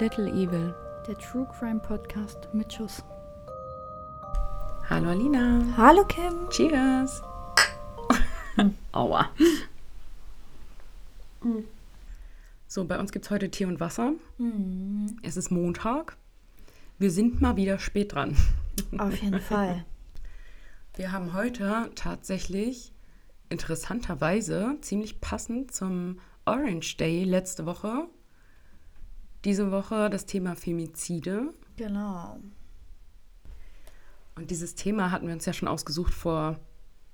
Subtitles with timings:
[0.00, 0.76] Little Evil.
[1.08, 3.02] Der True Crime Podcast mit Schuss.
[4.88, 5.60] Hallo Alina.
[5.76, 6.48] Hallo Kim.
[6.50, 7.20] Cheers.
[8.92, 9.28] Aua.
[12.68, 14.12] So, bei uns gibt es heute Tee und Wasser.
[15.22, 16.16] Es ist Montag.
[16.98, 18.36] Wir sind mal wieder spät dran.
[18.98, 19.84] Auf jeden Fall.
[20.94, 22.92] Wir haben heute tatsächlich
[23.48, 28.06] interessanterweise ziemlich passend zum Orange Day letzte Woche.
[29.44, 31.52] Diese Woche das Thema Femizide.
[31.76, 32.38] Genau.
[34.36, 36.58] Und dieses Thema hatten wir uns ja schon ausgesucht vor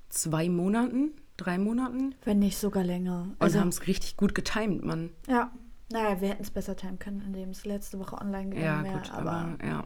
[0.08, 2.14] zwei Monaten, drei Monaten.
[2.24, 3.22] Wenn nicht sogar länger.
[3.22, 5.10] Und Also, haben es richtig gut getimt, Mann.
[5.28, 5.50] ja.
[5.92, 8.98] Naja, wir hätten es besser timen können, indem es letzte Woche online Ja, gegangen wäre.
[8.98, 9.84] gut, aber, aber ja,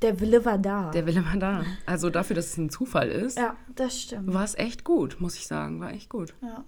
[0.00, 0.90] der Wille war da.
[0.92, 1.64] der Wille war da.
[1.84, 4.32] Also dafür, dass es ein Zufall ist, ja, das stimmt.
[4.32, 5.80] war es echt gut, muss ich sagen.
[5.80, 6.32] War echt gut.
[6.42, 6.64] Ja.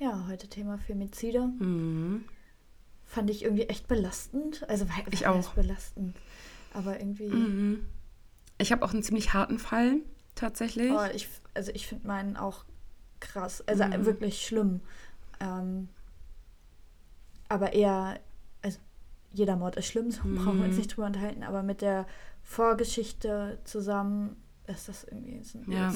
[0.00, 1.48] Ja, heute Thema Femizide.
[1.58, 2.24] Mhm.
[3.14, 4.68] Fand ich irgendwie echt belastend.
[4.68, 5.50] Also, war, Ich auch.
[5.54, 6.16] belastend.
[6.72, 7.28] Aber irgendwie.
[7.28, 7.86] Mhm.
[8.58, 9.98] Ich habe auch einen ziemlich harten Fall,
[10.34, 10.90] tatsächlich.
[10.92, 12.64] Oh, ich, also ich finde meinen auch
[13.20, 13.62] krass.
[13.68, 14.04] Also Mhm.
[14.04, 14.80] wirklich schlimm.
[15.40, 15.88] Ähm,
[17.48, 18.18] aber eher,
[18.62, 18.78] also
[19.32, 20.78] jeder Mord ist schlimm, so brauchen wir uns Mhm.
[20.78, 22.06] nicht drüber unterhalten, aber mit der
[22.42, 25.92] Vorgeschichte zusammen ist das irgendwie ist ein, Ja.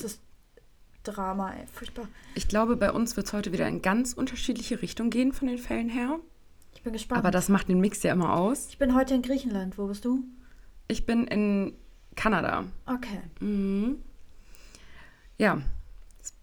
[1.04, 2.06] Drama, ey, furchtbar.
[2.34, 5.56] Ich glaube, bei uns wird es heute wieder in ganz unterschiedliche Richtungen gehen von den
[5.58, 6.18] Fällen her.
[6.78, 7.18] Ich bin gespannt.
[7.18, 8.68] Aber das macht den Mix ja immer aus.
[8.70, 9.78] ich bin heute in Griechenland.
[9.78, 10.22] Wo bist du?
[10.86, 11.74] Ich bin in
[12.14, 12.66] Kanada.
[12.86, 13.20] Okay.
[13.40, 13.98] Mhm.
[15.38, 15.60] Ja,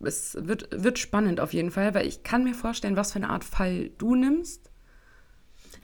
[0.02, 3.30] es, wird, wird spannend auf jeden Fall, weil ich kann mir vorstellen, was für eine
[3.30, 4.70] Art Fall du nimmst.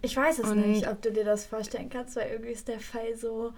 [0.01, 2.81] Ich weiß es Und- nicht, ob du dir das vorstellen kannst, weil irgendwie ist der
[2.81, 3.53] Fall so,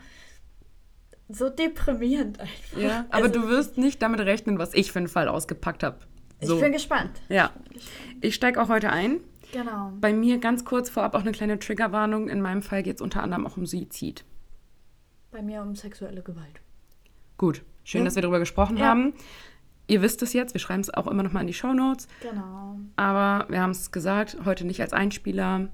[1.28, 2.78] so deprimierend einfach.
[2.78, 5.98] Ja, aber Also, du wirst nicht damit rechnen, was ich für einen Fall ausgepackt habe.
[6.40, 6.56] So.
[6.58, 7.20] Ich bin gespannt.
[7.30, 7.52] ja,
[8.22, 9.22] ich steige auch heute ein.
[9.54, 9.94] Genau.
[10.02, 12.28] Bei mir ganz kurz vorab auch eine kleine Triggerwarnung.
[12.28, 14.26] In meinem Fall geht es unter anderem auch um Suizid.
[15.32, 16.60] Bei mir um sexuelle Gewalt.
[17.38, 18.06] Gut, schön, Ja.
[18.06, 18.88] dass wir darüber gesprochen Ja.
[18.88, 19.14] haben.
[19.88, 22.08] Ihr wisst es jetzt, wir schreiben es auch immer noch mal in die Shownotes.
[22.22, 22.78] Genau.
[22.96, 25.68] Aber wir haben es gesagt, heute nicht als Einspieler.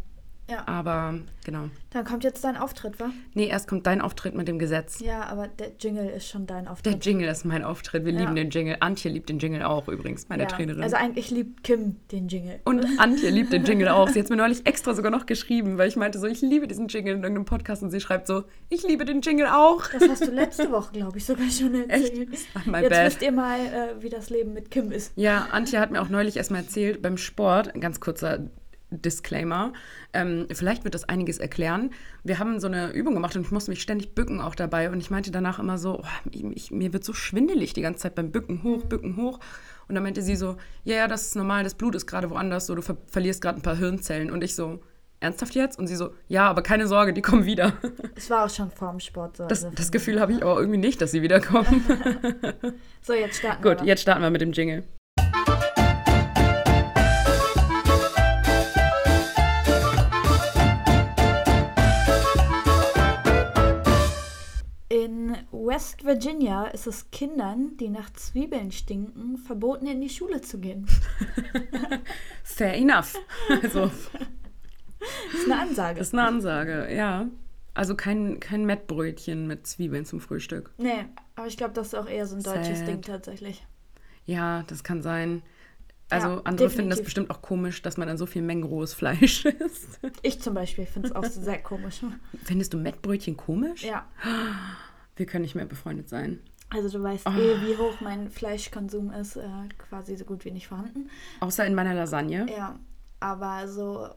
[0.50, 0.68] Ja.
[0.68, 1.70] Aber genau.
[1.92, 3.10] Dann kommt jetzt dein Auftritt, wa?
[3.34, 5.00] Nee, erst kommt dein Auftritt mit dem Gesetz.
[5.00, 7.06] Ja, aber der Jingle ist schon dein Der Auftritt.
[7.06, 8.06] Jingle ist mein Auftritt.
[8.06, 8.20] Wir Ja.
[8.22, 8.78] lieben den Jingle.
[8.80, 10.50] Antje liebt den Jingle auch übrigens, meine ja.
[10.50, 10.82] Trainerin.
[10.84, 12.60] Also eigentlich liebt Kim den Jingle.
[12.66, 14.10] und Antje liebt den Jingle auch.
[14.10, 16.88] Sie hat mir neulich extra sogar noch geschrieben, weil ich meinte so, ich liebe diesen
[16.88, 19.88] Jingle in irgendeinem Podcast und sie schreibt so, ich liebe den Jingle auch.
[19.92, 22.30] Das hast du letzte Woche, glaube ich, sogar schon erzählt.
[22.56, 23.06] Ach, my Jetzt bad.
[23.08, 25.12] wisst ihr mal, äh, wie das Leben mit Kim ist.
[25.16, 28.40] Ja, Antje hat mir auch neulich erstmal erzählt, beim Sport, ein ganz kurzer
[28.92, 29.74] Disclaimer,
[30.14, 31.92] ähm, vielleicht wird das einiges erklären.
[32.24, 35.00] Wir haben so eine Übung gemacht und ich musste mich ständig bücken auch dabei und
[35.00, 38.32] ich meinte danach immer so, oh, ich, mir wird so schwindelig die ganze Zeit beim
[38.32, 39.40] Bücken hoch, Bücken hoch.
[39.88, 42.68] Und dann meinte sie so, ja, ja, das ist normal, das Blut ist gerade woanders,
[42.68, 44.30] so du ver verlierst gerade ein paar Hirnzellen.
[44.30, 44.80] Und ich so,
[45.20, 45.78] ernsthaft jetzt?
[45.80, 47.74] Und sie so, ja, aber keine Sorge, die kommen wieder.
[48.16, 49.48] Es war auch schon vorm Sport so.
[49.48, 51.84] Das, also das Gefühl habe ich aber irgendwie nicht, dass sie wiederkommen.
[53.02, 53.76] So, jetzt starten wir.
[53.76, 54.84] Gut, jetzt starten wir mit dem Jingle.
[65.80, 70.86] West Virginia ist es Kindern, die nach Zwiebeln stinken, verboten, in die Schule zu gehen.
[72.44, 73.16] Fair enough.
[73.64, 73.90] Also,
[75.32, 76.00] Das ist eine Ansage.
[76.00, 77.28] Das ist eine Ansage, ja.
[77.76, 80.72] Also kein, kein Mettbrötchen mit Zwiebeln zum Frühstück.
[80.78, 81.06] Nee,
[81.38, 82.88] aber ich glaube, das ist auch eher so ein deutsches Sad.
[82.90, 83.66] Ding tatsächlich.
[84.26, 85.44] Ja, das kann sein.
[86.10, 87.04] Also Ja, andere finden das definitiv.
[87.06, 90.02] bestimmt auch komisch, dass man dann so viel Mengen rohes Fleisch isst.
[90.24, 92.02] Ich zum Beispiel finde es auch sehr komisch.
[92.44, 93.86] Findest du Mettbrötchen komisch?
[93.86, 94.06] Ja,
[95.20, 96.40] Wir können nicht mehr befreundet sein.
[96.70, 97.32] also du weißt Oh.
[97.32, 99.48] eh, wie hoch mein Fleischkonsum ist, äh,
[99.78, 101.10] quasi so gut wie nicht vorhanden.
[101.42, 102.48] Außer in meiner Lasagne.
[102.50, 102.80] Ja,
[103.20, 104.08] aber so,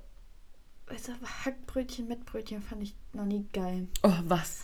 [0.86, 1.12] weißt du,
[1.44, 3.88] Hackbrötchen mit Brötchen fand ich noch nie geil.
[4.04, 4.62] Oh, was?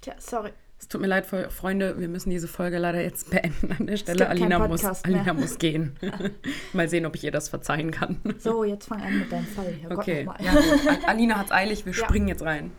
[0.00, 0.52] Tja, sorry.
[0.78, 3.98] Es tut mir leid, Fre- Freunde, wir müssen diese Folge leider jetzt beenden an der
[3.98, 4.26] Stelle.
[4.30, 4.82] Alina muss.
[5.04, 5.92] Alina muss gehen.
[6.72, 8.18] Mal sehen, ob ich ihr das verzeihen kann.
[8.38, 9.74] So, jetzt fang an mit deinem Fall.
[9.82, 10.54] Herr Okay, Gott, ja
[11.06, 11.98] Alina hat's eilig, wir Ja.
[12.06, 12.70] springen jetzt rein.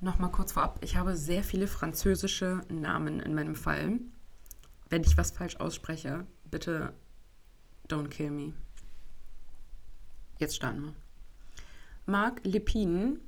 [0.00, 3.98] Nochmal kurz vorab, ich habe sehr viele französische Namen in meinem Fall.
[4.88, 6.94] Wenn ich was falsch ausspreche, bitte
[7.88, 8.52] don't kill me.
[10.38, 10.94] Jetzt starten wir.
[12.06, 13.18] Marc Lepine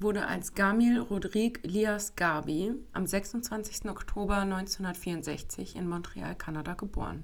[0.00, 3.90] wurde als Gamil Rodrigue Lias Gabi am 26.
[3.90, 7.22] Oktober 1964 in Montreal, Kanada geboren.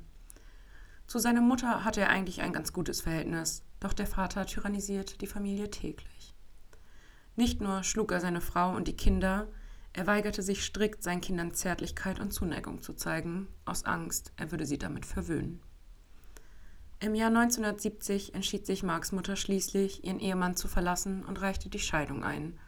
[1.06, 5.26] Zu seiner Mutter hatte er eigentlich ein ganz gutes Verhältnis, doch der Vater tyrannisiert die
[5.26, 6.34] Familie täglich.
[7.40, 9.48] Nicht nur schlug er seine Frau und die Kinder,
[9.94, 14.66] er weigerte sich strikt, seinen Kindern Zärtlichkeit und Zuneigung zu zeigen, aus Angst, er würde
[14.66, 15.62] sie damit verwöhnen.
[16.98, 21.78] Im Jahr 1970 entschied sich Marks Mutter schließlich, ihren Ehemann zu verlassen und reichte die
[21.78, 22.58] Scheidung ein.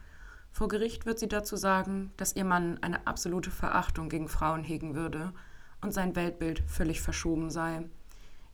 [0.51, 4.95] Vor Gericht wird sie dazu sagen, dass ihr Mann eine absolute Verachtung gegen Frauen hegen
[4.95, 5.33] würde
[5.81, 7.87] und sein Weltbild völlig verschoben sei.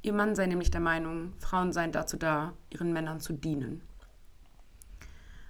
[0.01, 3.83] Ihr Mann sei nämlich der Meinung, Frauen seien dazu da, ihren Männern zu dienen.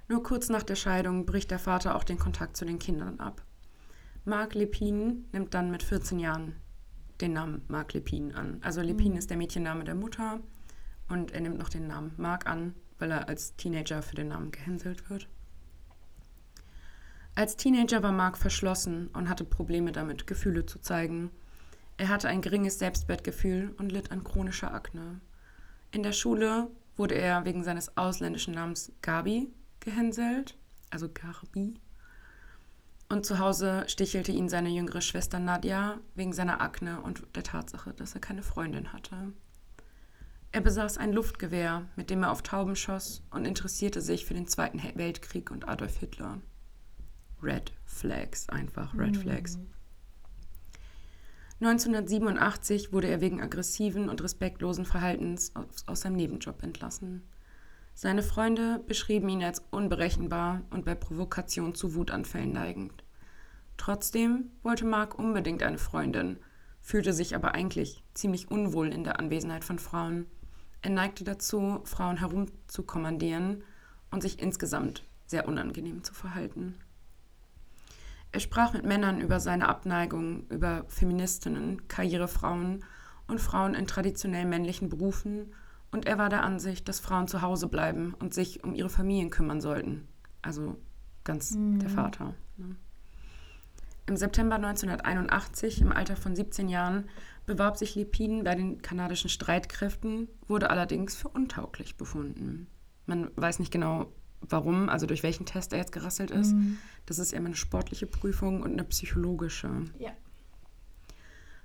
[0.10, 3.44] Nur kurz nach der Scheidung bricht der Vater auch den Kontakt zu den Kindern ab.
[4.26, 6.56] Marc Lepin nimmt dann mit 14 Jahren
[7.22, 8.58] den Namen Marc Lepin an.
[8.62, 9.20] Also Lepin mhm.
[9.20, 10.40] ist der Mädchenname der Mutter
[11.10, 14.50] und er nimmt noch den Namen Marc an, weil er als Teenager für den Namen
[14.50, 15.28] gehänselt wird.
[17.36, 21.30] Als Teenager war Marc verschlossen und hatte Probleme damit, Gefühle zu zeigen.
[21.98, 25.22] Er hatte ein geringes Selbstwertgefühl und litt an chronischer Akne.
[25.92, 26.68] In der Schule
[26.98, 30.58] wurde er wegen seines ausländischen Namens Gabi gehänselt,
[30.90, 31.80] also Garbi,
[33.12, 37.94] und zu Hause stichelte ihn seine jüngere Schwester Nadja wegen seiner Akne und der Tatsache,
[37.94, 39.34] dass er keine Freundin hatte.
[40.52, 44.48] Er besaß ein Luftgewehr, mit dem er auf Tauben schoss und interessierte sich für den
[44.48, 46.40] Zweiten Weltkrieg und Adolf Hitler.
[47.42, 49.22] Red Flags, einfach Red mhm.
[49.22, 49.60] Flags.
[51.62, 57.24] 1987 wurde er wegen aggressiven und respektlosen Verhaltens aus, aus seinem Nebenjob entlassen.
[58.02, 63.04] Seine Freunde beschrieben ihn als unberechenbar und bei Provokation zu Wutanfällen neigend.
[63.76, 66.38] Trotzdem wollte Mark unbedingt eine Freundin,
[66.80, 70.28] fühlte sich aber eigentlich ziemlich unwohl in der Anwesenheit von Frauen.
[70.82, 73.66] Er neigte dazu, Frauen herumzukommandieren
[74.12, 76.76] und sich insgesamt sehr unangenehm zu verhalten.
[78.32, 82.86] Er sprach mit Männern über seine Abneigung, über Feministinnen, Karrierefrauen
[83.28, 85.52] und Frauen in traditionell männlichen Berufen
[85.92, 89.30] und er war der Ansicht, dass Frauen zu Hause bleiben und sich um ihre Familien
[89.30, 90.08] kümmern sollten.
[90.42, 90.78] Also
[91.24, 91.80] ganz mhm.
[91.80, 92.36] der Vater.
[92.58, 92.76] Ne?
[94.06, 97.10] Im September 1981, im Alter von 17 Jahren,
[97.46, 102.68] bewarb sich Lepin bei den kanadischen Streitkräften, wurde allerdings für untauglich befunden.
[103.06, 106.54] Man weiß nicht genau, warum, also durch welchen Test er jetzt gerasselt ist.
[106.54, 106.78] Mhm.
[107.06, 109.70] Das ist immer eine sportliche Prüfung und eine psychologische.
[110.00, 110.12] Ja.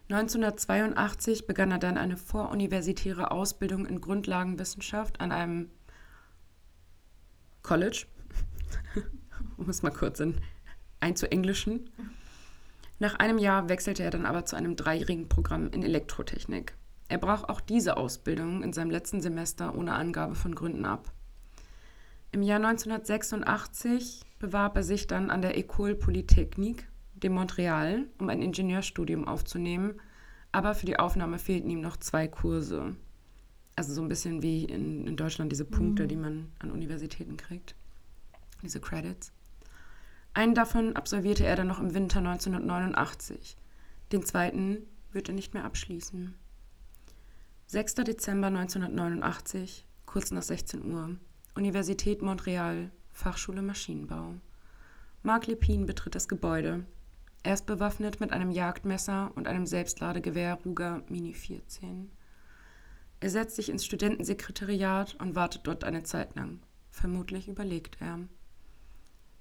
[0.09, 5.71] 1982 begann er dann eine voruniversitäre Ausbildung in Grundlagenwissenschaft an einem
[7.63, 8.07] College,
[9.57, 10.37] um es mal kurz in,
[11.01, 11.89] einzuenglischen.
[12.99, 16.75] Nach einem Jahr wechselte er dann aber zu einem dreijährigen Programm in Elektrotechnik.
[17.09, 21.13] Er brach auch diese Ausbildung in seinem letzten Semester ohne Angabe von Gründen ab.
[22.33, 26.89] Im Jahr 1986 bewarb er sich dann an der École Polytechnique
[27.25, 30.01] de Montreal, um ein Ingenieurstudium aufzunehmen,
[30.53, 32.95] aber für die Aufnahme fehlten ihm noch zwei Kurse.
[33.75, 36.09] Also so ein bisschen wie in, in Deutschland diese Punkte, mhm.
[36.09, 37.75] die man an Universitäten kriegt,
[38.63, 39.33] diese Credits.
[40.35, 43.57] Einen davon absolvierte er dann noch im Winter 1989.
[44.13, 46.35] Den zweiten wird er nicht mehr abschließen.
[47.67, 47.95] 6.
[47.95, 51.17] Dezember 1989, kurz nach 16 Uhr,
[51.55, 54.35] Universität Montreal, Fachschule Maschinenbau.
[55.23, 56.85] Marc Lepin betritt das Gebäude,
[57.45, 62.11] er ist bewaffnet mit einem Jagdmesser und einem Selbstladegewehr Ruger Mini 14.
[63.21, 66.61] Er setzt sich ins Studentensekretariat und wartet dort eine Zeit lang.
[66.91, 68.21] Vermutlich überlegt er.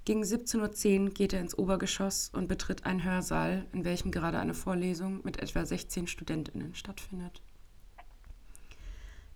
[0.04, 4.54] Gegen 17.10 Uhr geht er ins Obergeschoss und betritt einen Hörsaal, in welchem gerade eine
[4.54, 7.42] Vorlesung mit etwa 16 Studentinnen stattfindet.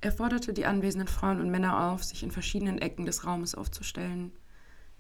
[0.02, 4.34] Er forderte die anwesenden Frauen und Männer auf, sich in verschiedenen Ecken des Raumes aufzustellen.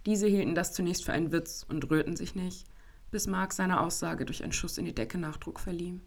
[0.05, 2.65] Diese hielten das zunächst für einen Witz und rührten sich nicht
[3.11, 5.99] bis Mark seiner Aussage durch einen Schuss in die Decke Nachdruck verlieh.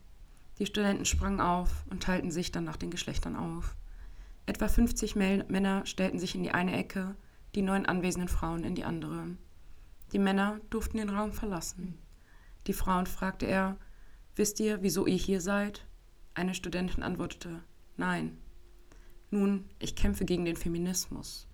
[0.59, 3.77] Die Studenten sprangen auf und teilten sich dann nach den Geschlechtern auf.
[4.47, 7.17] Etwa 50 Männer stellten sich in die eine Ecke,
[7.55, 9.37] die neun anwesenden Frauen in die andere.
[10.13, 11.99] Die Männer durften den Raum verlassen.
[12.67, 13.77] Die Frauen fragte er,
[14.37, 15.87] Wisst ihr, wieso ihr hier seid?
[16.35, 17.63] Eine Studentin antwortete,
[17.97, 18.39] Nein.
[19.31, 21.47] Nun, ich kämpfe gegen den Feminismus.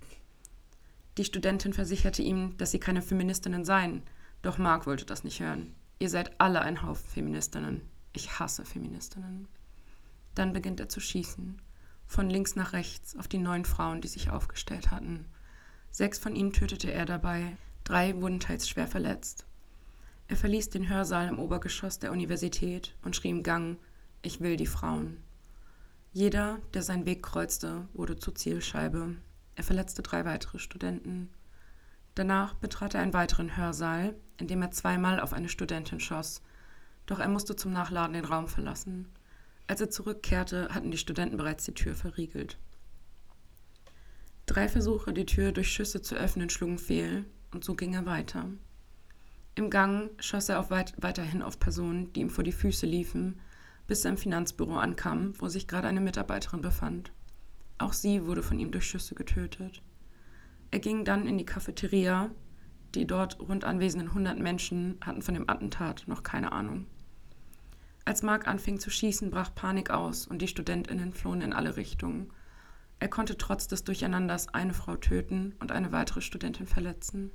[1.19, 4.03] Die Studentin versicherte ihm, dass sie keine Feministinnen seien,
[4.47, 5.75] doch Mark wollte das nicht hören.
[5.99, 7.83] Ihr seid alle ein Haufen Feministinnen.
[8.13, 9.49] Ich hasse Feministinnen.
[10.35, 11.61] Dann beginnt er zu schießen.
[12.07, 15.27] Von links nach rechts auf die neun Frauen, die sich aufgestellt hatten.
[15.91, 19.47] Sechs von ihnen tötete er dabei, drei wurden teils schwer verletzt.
[20.29, 23.79] Er verließ den Hörsaal im Obergeschoss der Universität und schrie im Gang,
[24.23, 25.23] ich will die Frauen.
[26.13, 29.17] Jeder, der seinen Weg kreuzte, wurde zur Zielscheibe.
[29.55, 31.31] Er verletzte drei weitere Studenten.
[32.15, 36.43] Danach betrat er einen weiteren Hörsaal, in dem er zweimal auf eine Studentin schoss.
[37.07, 39.09] Doch er musste zum Nachladen den Raum verlassen.
[39.67, 42.59] Als er zurückkehrte, hatten die Studenten bereits die Tür verriegelt.
[44.47, 48.49] Drei Versuche, die Tür durch Schüsse zu öffnen, schlugen fehl, und so ging er weiter.
[49.57, 53.41] Im Gang schoss er weit weiterhin auf Personen, die ihm vor die Füße liefen,
[53.87, 57.11] bis er im Finanzbüro ankam, wo sich gerade eine Mitarbeiterin befand.
[57.79, 59.83] Auch sie wurde von ihm durch Schüsse getötet.
[60.71, 62.31] Er ging dann in die Cafeteria.
[62.97, 66.87] Die dort rund anwesenden 100 Menschen hatten von dem Attentat noch keine Ahnung.
[68.07, 72.33] Als Mark anfing zu schießen, brach Panik aus und die Studentinnen flohen in alle Richtungen.
[72.99, 77.31] Er konnte trotz des Durcheinanders eine Frau töten und eine weitere Studentin verletzen.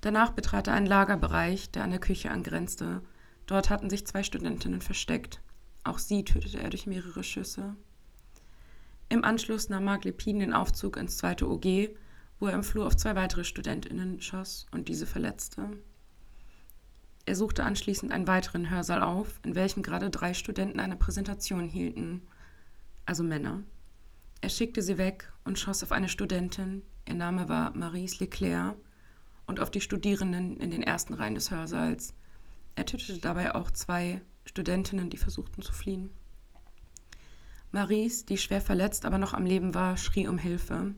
[0.00, 3.02] Danach betrat er einen Lagerbereich, der an der Küche angrenzte.
[3.44, 5.42] Dort hatten sich zwei Studentinnen versteckt.
[5.84, 7.76] Auch sie tötete er durch mehrere Schüsse.
[9.10, 11.90] Im Anschluss nahm Mark Lepin den Aufzug ins zweite OG,
[12.40, 15.68] wo er im Flur auf zwei weitere Studentinnen schoss und diese verletzte.
[17.26, 22.22] Er suchte anschließend einen weiteren Hörsaal auf, in welchem gerade drei Studenten eine Präsentation hielten,
[23.04, 23.62] also Männer.
[24.40, 28.74] Er schickte sie weg und schoss auf eine Studentin, ihr Name war Maurice Leclerc,
[29.46, 32.14] und auf die Studierenden in den ersten Reihen des Hörsaals.
[32.76, 36.10] Er tötete dabei auch zwei Studentinnen, die versuchten zu fliehen.
[37.72, 40.94] Maurice, die schwer verletzt, aber noch am Leben war, schrie um Hilfe.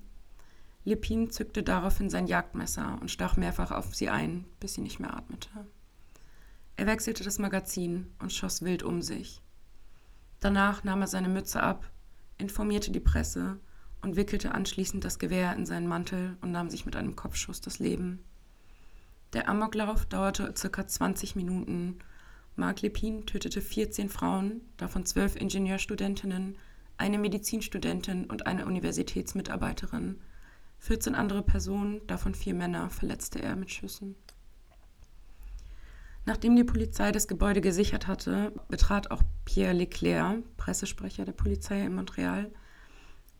[0.84, 5.16] Lepin zückte daraufhin sein Jagdmesser und stach mehrfach auf sie ein, bis sie nicht mehr
[5.16, 5.48] atmete.
[6.76, 9.40] Er wechselte das Magazin und schoss wild um sich.
[10.40, 11.88] Danach nahm er seine Mütze ab,
[12.38, 13.60] informierte die Presse
[14.00, 17.78] und wickelte anschließend das Gewehr in seinen Mantel und nahm sich mit einem Kopfschuss das
[17.78, 18.24] Leben.
[19.32, 20.86] Der Amoklauf dauerte ca.
[20.86, 21.98] 20 Minuten.
[22.56, 26.56] Mark Lepin tötete 14 Frauen, davon 12 Ingenieurstudentinnen,
[26.98, 30.20] eine Medizinstudentin und eine Universitätsmitarbeiterin.
[30.82, 34.16] 14 andere Personen, davon vier Männer, verletzte er mit Schüssen.
[36.24, 41.94] Nachdem die Polizei das Gebäude gesichert hatte, betrat auch Pierre Leclerc, Pressesprecher der Polizei in
[41.94, 42.50] Montreal,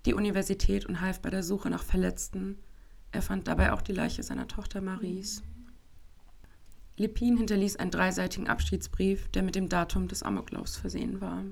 [0.07, 2.61] die Universität und half bei der Suche nach Verletzten.
[3.11, 5.43] Er fand dabei auch die Leiche seiner Tochter Maries.
[6.97, 11.43] Lepin hinterließ einen dreiseitigen Abschiedsbrief, der mit dem Datum des Amoklaufs versehen war.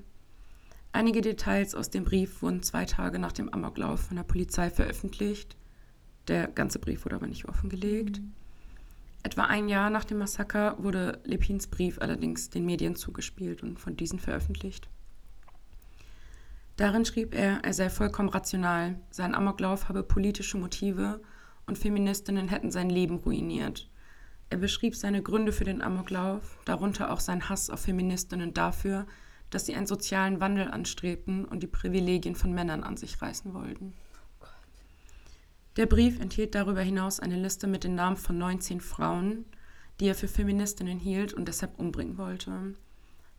[0.93, 5.57] Einige Details aus dem Brief wurden zwei Tage nach dem Amoklauf von der Polizei veröffentlicht.
[6.27, 8.19] Der ganze Brief wurde aber nicht offengelegt.
[8.19, 8.33] Mhm.
[9.23, 13.95] Etwa ein Jahr nach dem Massaker wurde Lepins Brief allerdings den Medien zugespielt und von
[13.95, 14.89] diesen veröffentlicht.
[16.75, 21.21] Darin schrieb er, er sei vollkommen rational, sein Amoklauf habe politische Motive
[21.67, 23.89] und Feministinnen hätten sein Leben ruiniert.
[24.49, 29.05] Er beschrieb seine Gründe für den Amoklauf, darunter auch sein Hass auf Feministinnen dafür,
[29.51, 33.93] dass sie einen sozialen Wandel anstrebten und die Privilegien von Männern an sich reißen wollten.
[35.77, 39.45] Der Brief enthielt darüber hinaus eine Liste mit den Namen von 19 Frauen,
[39.99, 42.75] die er für Feministinnen hielt und deshalb umbringen wollte.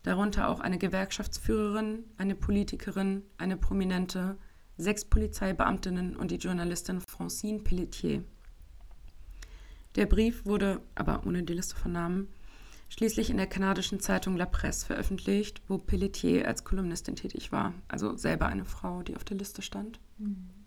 [0.01, 4.37] Darunter auch eine Gewerkschaftsführerin, eine Politikerin, eine Prominente,
[4.77, 8.23] sechs Polizeibeamtinnen und die Journalistin Francine Pelletier.
[9.95, 12.29] Der Brief wurde, aber ohne die Liste von Namen,
[12.89, 18.17] schließlich in der kanadischen Zeitung La Presse veröffentlicht, wo Pelletier als Kolumnistin tätig war, also
[18.17, 19.99] selber eine Frau, die auf der Liste stand.
[20.17, 20.62] Mhm.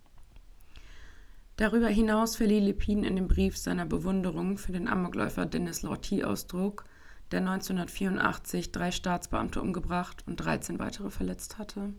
[1.56, 6.84] Darüber hinaus verlieh Lepin in dem Brief seiner Bewunderung für den Amokläufer Dennis Lortie Ausdruck,
[7.30, 11.94] der 1984 drei Staatsbeamte umgebracht und 13 weitere verletzt hatte.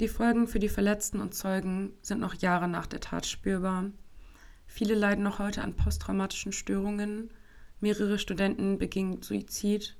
[0.00, 3.90] Die Folgen für die Verletzten und Zeugen sind noch Jahre nach der Tat spürbar.
[4.66, 7.30] Viele leiden noch heute an posttraumatischen Störungen.
[7.80, 9.94] Mehrere Studenten begingen Suizid.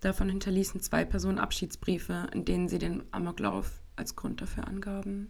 [0.00, 5.28] Davon hinterließen zwei Personen Abschiedsbriefe, in denen sie den Amoklauf als Grund dafür angaben.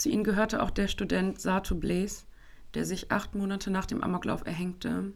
[0.00, 2.24] Zu ihnen gehörte auch der Student Sato Blaze,
[2.72, 5.12] der sich acht Monate nach dem Amoklauf erhängte.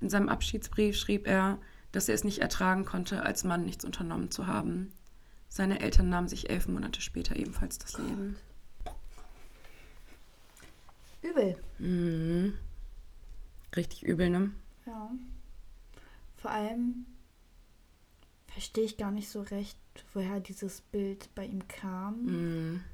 [0.00, 1.58] In seinem Abschiedsbrief schrieb er,
[1.92, 4.90] dass er es nicht ertragen konnte, als Mann nichts unternommen zu haben.
[5.50, 8.36] Seine Eltern nahmen sich elf Monate später ebenfalls das Leben.
[11.20, 11.58] Übel.
[11.78, 12.54] Mhm.
[13.76, 14.50] Richtig übel, ne?
[14.86, 15.10] Ja.
[16.38, 17.04] Vor allem
[18.46, 19.76] verstehe ich gar nicht so recht,
[20.14, 22.22] woher dieses Bild bei ihm kam.
[22.24, 22.84] Mhm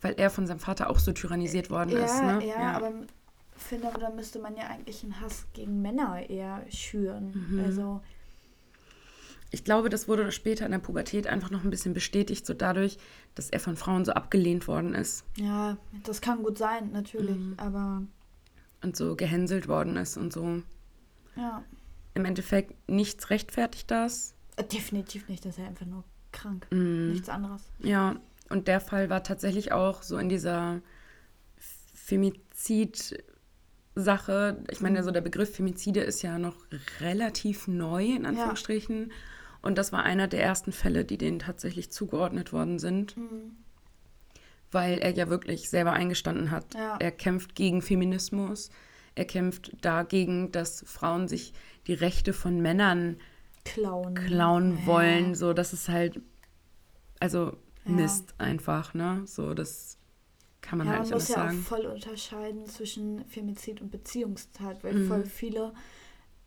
[0.00, 2.22] weil er von seinem Vater auch so tyrannisiert worden ja, ist.
[2.22, 2.46] Ne?
[2.46, 2.92] Ja, ja, aber
[3.56, 7.48] ich finde, da müsste man ja eigentlich einen Hass gegen Männer eher schüren.
[7.50, 7.64] Mhm.
[7.64, 8.00] Also.
[9.50, 12.98] Ich glaube, das wurde später in der Pubertät einfach noch ein bisschen bestätigt, so dadurch,
[13.34, 15.24] dass er von Frauen so abgelehnt worden ist.
[15.36, 17.54] Ja, das kann gut sein, natürlich, mhm.
[17.56, 18.02] aber.
[18.82, 20.62] Und so gehänselt worden ist und so.
[21.36, 21.62] Ja.
[22.14, 24.34] Im Endeffekt, nichts rechtfertigt das.
[24.72, 26.66] Definitiv nicht, das ist ja einfach nur krank.
[26.70, 27.12] Mhm.
[27.12, 27.62] Nichts anderes.
[27.80, 28.16] Ja,
[28.50, 30.82] und der Fall war tatsächlich auch so in dieser
[31.94, 34.62] Femizid-Sache.
[34.70, 36.56] Ich meine, so der Begriff Femizide ist ja noch
[37.00, 39.08] relativ neu, in Anführungsstrichen.
[39.08, 39.14] Ja.
[39.62, 43.16] Und das war einer der ersten Fälle, die denen tatsächlich zugeordnet worden sind.
[43.16, 43.52] Mhm.
[44.72, 46.74] Weil er ja wirklich selber eingestanden hat.
[46.74, 46.96] Ja.
[46.98, 48.70] Er kämpft gegen Feminismus.
[49.14, 51.52] Er kämpft dagegen, dass Frauen sich
[51.86, 53.20] die Rechte von Männern
[53.64, 55.28] klauen, klauen wollen.
[55.30, 55.36] Ja.
[55.36, 56.20] So, das ist halt,
[57.20, 57.56] also
[57.96, 59.22] Mist einfach, ne?
[59.26, 59.96] So, das
[60.60, 61.58] kann man ja, halt man nicht muss anders ja sagen.
[61.60, 65.08] auch voll unterscheiden zwischen Femizid und Beziehungstat, weil Mhm.
[65.08, 65.72] voll viele,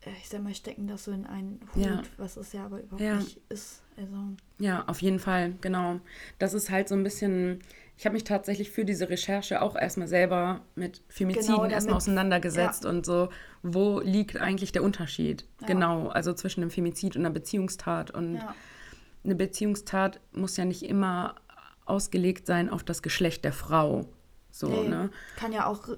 [0.02, 2.02] äh, ich sag mal, stecken das so in einen Hut, Ja.
[2.16, 3.16] was es ja aber überhaupt Ja.
[3.16, 3.82] nicht ist.
[3.96, 4.14] Also,
[4.58, 6.00] Ja, auf jeden Fall, genau.
[6.38, 7.60] Das ist halt so ein bisschen.
[7.96, 12.86] Ich habe mich tatsächlich für diese Recherche auch erstmal selber mit Femiziden Genau, erstmal auseinandergesetzt
[12.86, 13.28] und so,
[13.62, 15.44] wo liegt eigentlich der Unterschied?
[15.60, 15.66] Ja.
[15.68, 18.10] Genau, also zwischen einem Femizid und einer Beziehungstat.
[18.10, 18.54] Und ja,
[19.24, 21.34] eine Beziehungstat muss ja nicht immer
[21.86, 24.06] ausgelegt sein auf das Geschlecht der Frau.
[24.50, 25.10] So, nee, ne?
[25.36, 25.96] kann ja auch äh,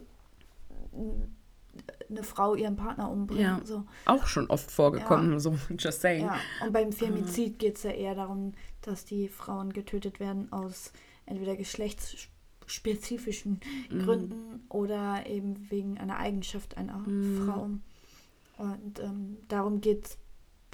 [2.08, 3.42] eine Frau ihren Partner umbringen.
[3.42, 3.60] Ja.
[3.64, 3.84] So.
[4.06, 6.24] Auch schon oft vorgekommen, so just saying.
[6.24, 8.52] Ja, und beim Femizid geht es ja eher darum,
[8.82, 10.92] dass die Frauen getötet werden aus
[11.26, 13.98] entweder geschlechtsspezifischen Mhm.
[14.04, 17.46] Gründen oder eben wegen einer Eigenschaft einer Mhm.
[17.46, 17.70] Frau.
[18.58, 20.18] Und ähm, darum geht es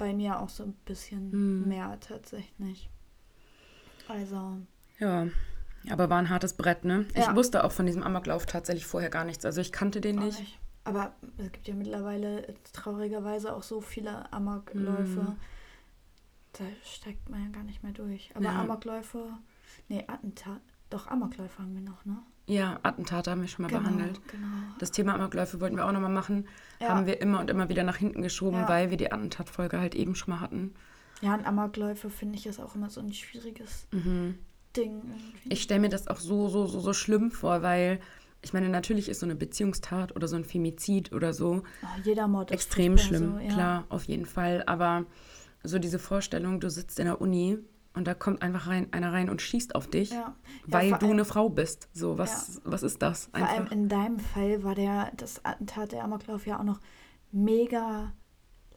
[0.03, 1.31] bei mir auch so ein bisschen
[1.61, 1.67] Mhm.
[1.69, 2.89] mehr tatsächlich.
[4.09, 4.57] Also,
[4.99, 5.27] Ja,
[5.89, 7.05] aber war ein hartes Brett, ne?
[7.11, 7.35] Ich Ja.
[7.37, 9.45] wusste auch von diesem Amoklauf tatsächlich vorher gar nichts.
[9.45, 10.39] Also ich kannte den nicht.
[10.41, 10.59] nicht.
[10.83, 15.21] Aber es gibt ja mittlerweile traurigerweise auch so viele Amokläufe.
[15.21, 15.35] Mhm.
[16.53, 18.31] Da steigt man ja gar nicht mehr durch.
[18.35, 18.59] Aber Ja.
[18.61, 19.29] Amokläufe,
[19.87, 22.17] nee, Attentat, doch Amokläufe haben wir noch, ne?
[22.45, 24.19] Ja, Attentate haben wir schon mal behandelt.
[24.27, 24.47] Genau.
[24.79, 26.47] Das Thema Amokläufe wollten wir auch nochmal machen.
[26.81, 26.89] Ja.
[26.89, 28.67] Haben wir immer und immer wieder nach hinten geschoben, Ja.
[28.69, 30.73] weil wir die Attentatfolge halt eben schon mal hatten.
[31.21, 34.39] Ja, und Amokläufe finde ich ist auch immer so ein schwieriges Mhm.
[34.75, 34.97] Ding.
[35.05, 35.49] Irgendwie.
[35.53, 37.99] Ich stelle mir das auch so, so, so, so schlimm vor, weil
[38.41, 42.27] ich meine, natürlich ist so eine Beziehungstat oder so ein Femizid oder so Oh, jeder
[42.27, 43.53] Mord ist extrem schlimm, so, ja.
[43.53, 44.63] klar, auf jeden Fall.
[44.65, 45.05] Aber
[45.63, 47.57] so diese Vorstellung, du sitzt in der Uni
[47.95, 50.17] und da kommt einfach rein, einer rein und schießt auf dich, Ja.
[50.17, 50.35] Ja,
[50.67, 51.89] weil vor du allem- eine Frau bist.
[51.93, 53.25] So, was, was ist das?
[53.27, 53.71] Vor allem Einfach.
[53.71, 56.79] in deinem Fall war der, das Attentat, der Amoklauf ja auch noch
[57.31, 58.13] mega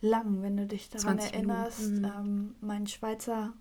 [0.01, 1.81] lang, wenn du dich daran 20 erinnerst.
[1.91, 3.53] Minuten, Ähm, mein Schweizer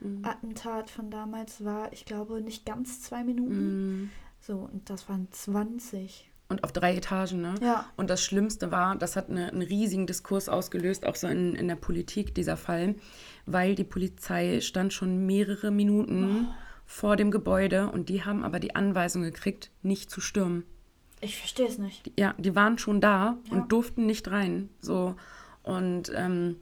[0.00, 0.24] Mhm.
[0.24, 4.00] Attentat von damals war, ich glaube, nicht ganz zwei Minuten.
[4.02, 4.10] Mhm.
[4.40, 6.30] So, und das waren 20.
[6.54, 7.56] Und auf drei Etagen, ne?
[7.60, 7.86] Ja.
[7.96, 11.66] Und das Schlimmste war, das hat eine, einen riesigen Diskurs ausgelöst, auch so in, in
[11.66, 12.94] der Politik, dieser Fall,
[13.44, 16.46] weil die Polizei stand schon mehrere Minuten
[16.86, 20.62] vor dem Gebäude und die haben aber die Anweisung gekriegt, nicht zu stürmen.
[21.20, 22.12] Ich verstehe es nicht.
[22.16, 23.56] Ja, die waren schon da Ja.
[23.56, 24.68] und durften nicht rein.
[24.80, 25.16] So.
[25.64, 26.54] Und ähm,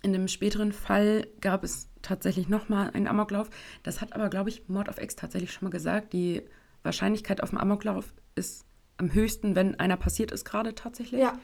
[0.00, 3.50] in dem späteren Fall gab es tatsächlich nochmal einen Amoklauf.
[3.82, 6.14] Das hat aber, glaube ich, Mord of X tatsächlich schon mal gesagt.
[6.14, 6.40] Die
[6.82, 8.64] Wahrscheinlichkeit auf einen Amoklauf ist
[8.98, 11.20] am höchsten, wenn einer passiert ist, gerade tatsächlich.
[11.20, 11.38] Ja,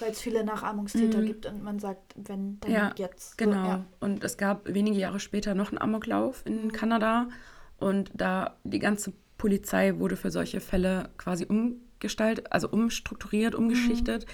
[0.00, 2.76] weil es viele Nachahmungstäter gibt und man sagt, wenn, dann Mhm.
[2.76, 3.30] Ja, jetzt.
[3.30, 3.66] So, Genau.
[3.66, 3.84] ja.
[4.00, 7.28] Und es gab wenige Jahre später noch einen Amoklauf in Kanada.
[7.78, 14.26] Und da die ganze Polizei wurde für solche Fälle quasi umgestaltet, also umstrukturiert, umgeschichtet,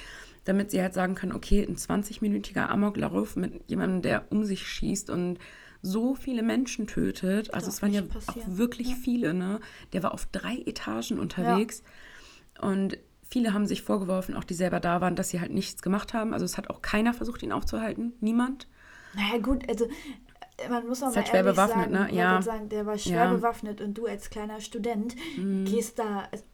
[0.44, 5.10] damit sie halt sagen können, okay, ein 20-minütiger Amoklauf mit jemandem, der um sich schießt
[5.10, 5.38] und
[5.84, 7.52] so viele Menschen tötet.
[7.54, 8.58] Also es waren ja nicht auch passieren.
[8.58, 8.94] wirklich Ja.
[9.02, 9.60] viele, ne?
[9.92, 11.82] Der war auf drei Etagen unterwegs.
[12.60, 16.12] Und viele haben sich vorgeworfen, auch die selber da waren, dass sie halt nichts gemacht
[16.14, 16.32] haben.
[16.32, 18.12] Also es hat auch keiner versucht, ihn aufzuhalten.
[18.20, 18.68] Niemand.
[19.14, 19.86] Naja, gut, also
[20.58, 22.14] äh, man muss auch mal halt schwer ehrlich bewaffnet, sagen, ne?
[22.14, 22.42] Ja.
[22.42, 23.30] sagen, der war schwer Ja.
[23.32, 23.36] Mhm.
[23.36, 25.16] bewaffnet und du als kleiner Student
[25.64, 26.44] gehst da, also,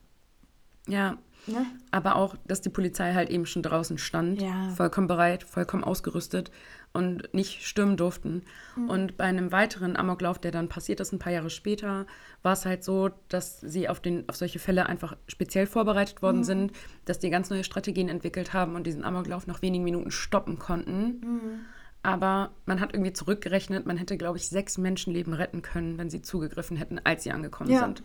[0.89, 1.67] Ja, ne?
[1.91, 4.71] aber auch, dass die Polizei halt eben schon draußen stand, Ja.
[4.71, 6.51] vollkommen bereit, vollkommen ausgerüstet
[6.93, 8.43] und nicht stürmen durften.
[8.77, 8.89] Mhm.
[8.91, 12.07] Und bei einem weiteren Amoklauf, der dann passiert ist, ein paar Jahre später,
[12.43, 16.23] war es halt so, dass sie auf, den, auf solche Fälle einfach speziell vorbereitet Mhm.
[16.23, 16.73] worden sind,
[17.05, 21.21] dass die ganz neue Strategien entwickelt haben und diesen Amoklauf nach wenigen Minuten stoppen konnten.
[21.21, 21.61] Mhm.
[22.03, 26.23] Aber man hat irgendwie zurückgerechnet, man hätte, glaube ich, sechs Menschenleben retten können, wenn sie
[26.23, 27.81] zugegriffen hätten, als sie angekommen Ja.
[27.81, 28.03] sind.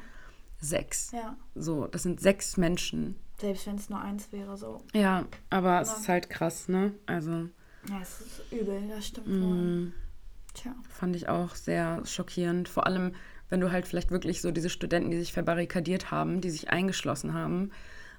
[0.59, 1.11] Sechs.
[1.11, 3.15] Ja, So, das sind sechs Menschen.
[3.39, 4.81] selbst wenn es nur eins wäre, so.
[4.93, 5.97] Ja, aber es Ja.
[5.97, 6.93] ist halt krass, ne?
[7.05, 7.49] Also
[7.89, 9.93] Ja, es ist übel, das stimmt Mm.
[10.53, 10.75] Tja.
[10.87, 12.69] fand ich auch sehr schockierend.
[12.69, 13.13] Vor allem,
[13.49, 17.33] wenn du halt vielleicht wirklich so diese Studenten, die sich verbarrikadiert haben, die sich eingeschlossen
[17.33, 17.71] haben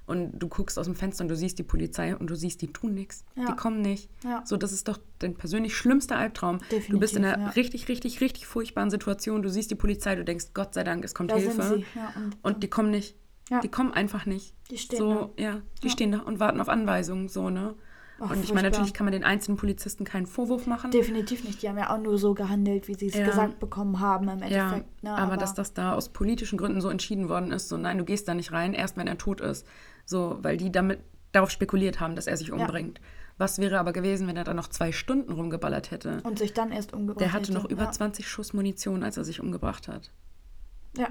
[0.05, 2.67] und du guckst aus dem Fenster und du siehst die Polizei und du siehst, die
[2.67, 3.23] tun nichts.
[3.35, 3.45] Ja.
[3.45, 4.09] Die kommen nicht.
[4.23, 4.43] Ja.
[4.45, 6.57] So, das ist doch dein persönlich schlimmster Albtraum.
[6.59, 7.49] du Definitiv, bist in einer ja.
[7.51, 9.41] richtig, richtig, richtig furchtbaren Situation.
[9.41, 11.83] Du siehst die Polizei, du denkst, Gott sei Dank, es kommt Da Hilfe.
[12.15, 13.15] und, Und die kommen nicht.
[13.63, 14.53] Die kommen einfach nicht.
[14.71, 17.75] Die stehen so, ja, die stehen da und warten auf Anweisungen, so, ne?
[18.19, 20.91] Oh, und ich meine, natürlich kann man den einzelnen Polizisten keinen Vorwurf machen.
[20.91, 21.61] Definitiv nicht.
[21.61, 23.25] Die haben ja auch nur so gehandelt, wie sie es Ja.
[23.25, 25.03] gesagt bekommen haben im ja, Endeffekt.
[25.03, 25.17] ne?
[25.17, 28.27] aber, dass das da aus politischen Gründen so entschieden worden ist, so nein, du gehst
[28.27, 29.67] da nicht rein, erst wenn er tot ist.
[30.05, 30.99] So, weil die damit
[31.33, 33.01] darauf spekuliert haben, dass er sich umbringt.
[33.37, 36.21] Was wäre aber gewesen, wenn er da noch zwei Stunden rumgeballert hätte?
[36.23, 37.53] Und sich dann erst umgebracht Der hatte hätte.
[37.53, 37.91] noch über ja.
[37.91, 40.11] 20 Schuss Munition, als er sich umgebracht hat.
[40.97, 41.09] Ja,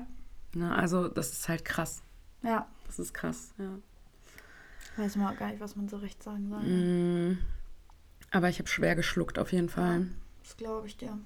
[0.54, 2.02] Na, also, das ist halt krass.
[2.42, 2.66] ja.
[2.86, 3.70] Das ist krass, ja.
[4.96, 6.60] Weiß man auch gar nicht, was man so recht sagen soll.
[6.62, 7.38] Mm,
[8.30, 10.06] aber ich habe schwer geschluckt, auf jeden Fall.
[10.42, 11.18] Das glaube ich dir.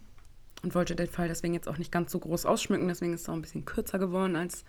[0.63, 2.89] und wollte den Fall deswegen jetzt auch nicht ganz so groß ausschmücken.
[2.89, 4.65] Deswegen ist es auch ein bisschen kürzer geworden als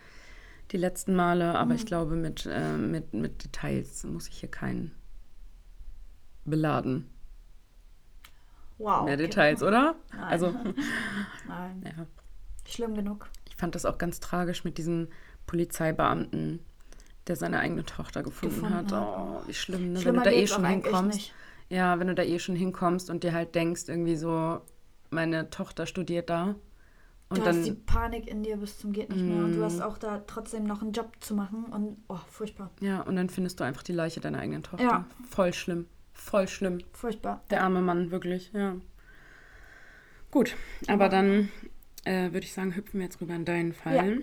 [0.71, 1.57] die letzten Male.
[1.57, 4.91] Aber ich glaube, mit, äh, mit, mit Details muss ich hier keinen
[6.45, 7.09] beladen.
[8.77, 9.05] Wow.
[9.05, 9.23] Mehr okay.
[9.23, 9.95] Details, oder?
[10.11, 10.23] Nein.
[10.23, 10.51] Also,
[11.47, 11.83] Nein.
[11.97, 12.05] ja.
[12.65, 13.27] Schlimm genug.
[13.47, 15.09] Ich fand das auch ganz tragisch mit diesem
[15.47, 16.59] Polizeibeamten,
[17.29, 18.91] der seine eigene Tochter gefunden, Gefunden hat.
[18.91, 20.03] Oh, wie schlimm, ne?
[20.03, 21.31] wenn du da eh schon hinkommst.
[21.69, 24.59] Ja, wenn du da eh schon hinkommst und dir halt denkst, irgendwie so,
[25.11, 26.55] meine Tochter studiert da.
[27.29, 29.59] Und du dann, hast die Panik in dir bis zum geht nicht mehr und du
[29.59, 29.63] Mm.
[29.63, 32.71] hast auch da trotzdem noch einen Job zu machen und oh, furchtbar.
[32.81, 34.83] ja, und dann findest du einfach die Leiche deiner eigenen Tochter.
[34.83, 35.05] Ja.
[35.29, 35.85] Voll schlimm.
[36.13, 36.79] Voll schlimm.
[36.91, 37.43] Furchtbar.
[37.51, 38.75] Der arme Mann, wirklich, ja.
[40.31, 40.55] Gut,
[40.87, 41.09] aber Ja.
[41.09, 41.49] dann
[42.05, 44.21] äh, würde ich sagen, hüpfen wir jetzt rüber in deinen Fall.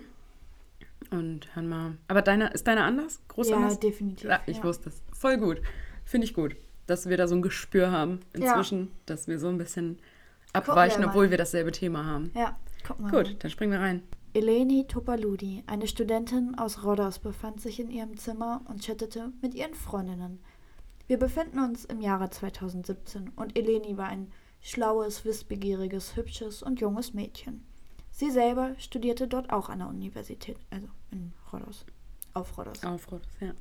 [1.11, 1.97] Und hören mal.
[2.07, 3.21] Aber deiner, ist deiner anders?
[3.27, 3.79] Groß ja, anders?
[3.79, 4.29] definitiv.
[4.29, 4.63] Ja, ich ja.
[4.63, 5.01] wusste es.
[5.13, 5.61] Voll gut.
[6.05, 8.47] Finde ich gut, dass wir da so ein Gespür haben Ja.
[8.51, 11.09] inzwischen, dass wir so ein bisschen wir abweichen, mal.
[11.09, 12.31] obwohl wir dasselbe Thema haben.
[12.35, 13.11] Ja, guck mal.
[13.11, 14.03] Gut, dann springen wir rein.
[14.33, 19.73] Eleni Topaludi, eine Studentin aus Rhodos, befand sich in ihrem Zimmer und chattete mit ihren
[19.73, 20.39] Freundinnen.
[21.07, 27.13] Wir befinden uns im Jahre 2017 und Eleni war ein schlaues, wissbegieriges, hübsches und junges
[27.13, 27.65] Mädchen.
[28.17, 31.85] Sie selber studierte dort auch an der Universität, also in Rhodos,
[32.33, 32.83] auf Rhodos.
[32.83, 33.53] Aufruf, ja.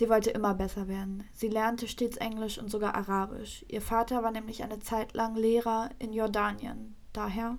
[0.00, 1.24] Sie wollte immer besser werden.
[1.34, 3.66] Sie lernte stets Englisch und sogar Arabisch.
[3.68, 6.96] Ihr Vater war nämlich eine Zeit lang Lehrer in Jordanien.
[7.12, 7.58] Daher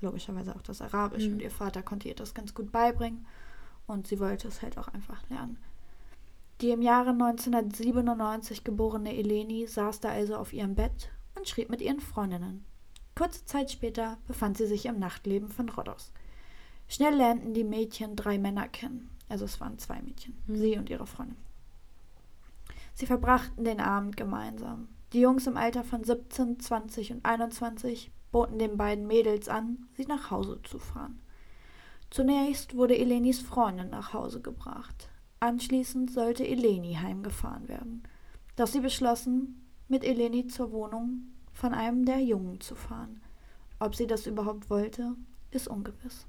[0.00, 1.28] logischerweise auch das Arabisch.
[1.28, 1.34] Mhm.
[1.34, 3.26] Und ihr Vater konnte ihr das ganz gut beibringen.
[3.86, 5.56] Und sie wollte es halt auch einfach lernen.
[6.60, 11.80] Die im Jahre 1997 geborene Eleni saß da also auf ihrem Bett und schrieb mit
[11.80, 12.64] ihren Freundinnen.
[13.18, 16.12] Kurze Zeit später befand sie sich im Nachtleben von Rhodos.
[16.86, 19.10] Schnell lernten die Mädchen drei Männer kennen.
[19.28, 20.56] Also es waren zwei Mädchen, Mhm.
[20.56, 21.36] sie und ihre Freundin.
[22.94, 24.86] Sie verbrachten den Abend gemeinsam.
[25.12, 30.06] Die Jungs im Alter von 17, 20 und 21 boten den beiden Mädels an, sie
[30.06, 31.18] nach Hause zu fahren.
[32.10, 35.08] Zunächst wurde Elenis Freundin nach Hause gebracht.
[35.40, 38.04] Anschließend sollte Eleni heimgefahren werden.
[38.54, 43.20] Doch sie beschlossen, mit Eleni zur Wohnung von einem der Jungen zu fahren.
[43.80, 45.16] Ob sie das überhaupt wollte,
[45.50, 46.24] ist ungewiss.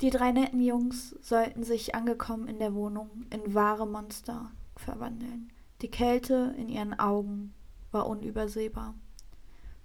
[0.00, 5.52] Die drei netten Jungs sollten sich angekommen in der Wohnung in wahre Monster verwandeln.
[5.82, 7.52] Die Kälte in ihren Augen
[7.90, 8.94] war unübersehbar.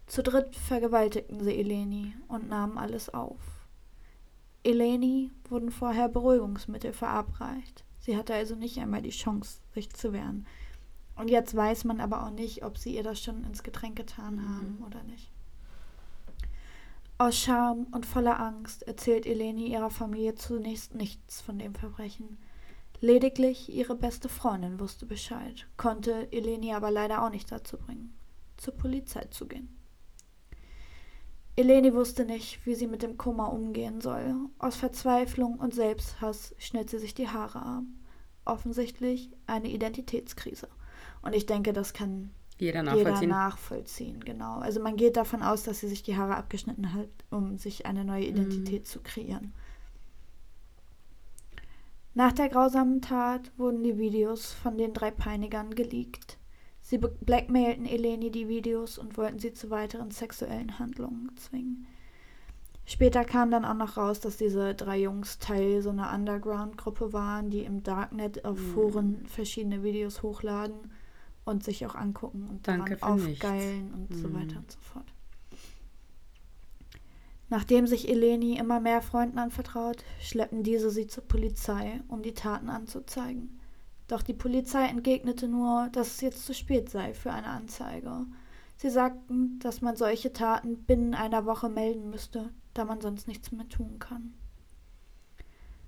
[0.05, 3.67] Zu dritt vergewaltigten sie Eleni und nahmen alles auf.
[4.63, 7.83] Eleni wurden vorher Beruhigungsmittel verabreicht.
[7.99, 10.47] Sie hatte also nicht einmal die Chance, sich zu wehren.
[11.17, 14.47] Und jetzt weiß man aber auch nicht, ob sie ihr das schon ins Getränk getan
[14.47, 15.31] haben oder nicht.
[17.19, 22.37] Aus Scham und voller Angst erzählt Eleni ihrer Familie zunächst nichts von dem Verbrechen.
[22.99, 28.15] Lediglich ihre beste Freundin wusste Bescheid, konnte Eleni aber leider auch nicht dazu bringen,
[28.57, 29.75] zur Polizei zu gehen.
[31.55, 34.35] Eleni wusste nicht, wie sie mit dem Kummer umgehen soll.
[34.59, 37.83] Aus Verzweiflung und Selbsthass schnitt sie sich die Haare ab.
[38.45, 40.67] Offensichtlich eine Identitätskrise.
[41.21, 43.29] Und ich denke, das kann Jeder jeder nachvollziehen.
[43.29, 44.59] nachvollziehen, genau.
[44.59, 48.03] Also man geht davon aus, dass sie sich die Haare abgeschnitten hat, um sich eine
[48.03, 49.53] neue Identität zu kreieren.
[52.13, 56.37] Nach der grausamen Tat wurden die Videos von den drei Peinigern geleakt.
[56.81, 61.85] Sie blackmailten Eleni die Videos und wollten sie zu weiteren sexuellen Handlungen zwingen.
[62.85, 67.49] Später kam dann auch noch raus, dass diese drei Jungs Teil so einer Underground-Gruppe waren,
[67.49, 68.73] die im Darknet auf Mhm.
[68.73, 70.91] Foren verschiedene Videos hochladen
[71.47, 73.45] und sich auch angucken und Danke daran für nichts.
[73.45, 74.33] aufgeilen und so Mhm.
[74.35, 75.05] weiter und so fort.
[77.49, 82.69] Nachdem sich Eleni immer mehr Freunden anvertraut, schleppen diese sie zur Polizei, um die Taten
[82.69, 83.59] anzuzeigen.
[84.09, 88.25] Doch die Polizei entgegnete nur, dass es jetzt zu spät sei für eine Anzeige.
[88.77, 93.51] Sie sagten, dass man solche Taten binnen einer Woche melden müsste, da man sonst nichts
[93.51, 94.33] mehr tun kann.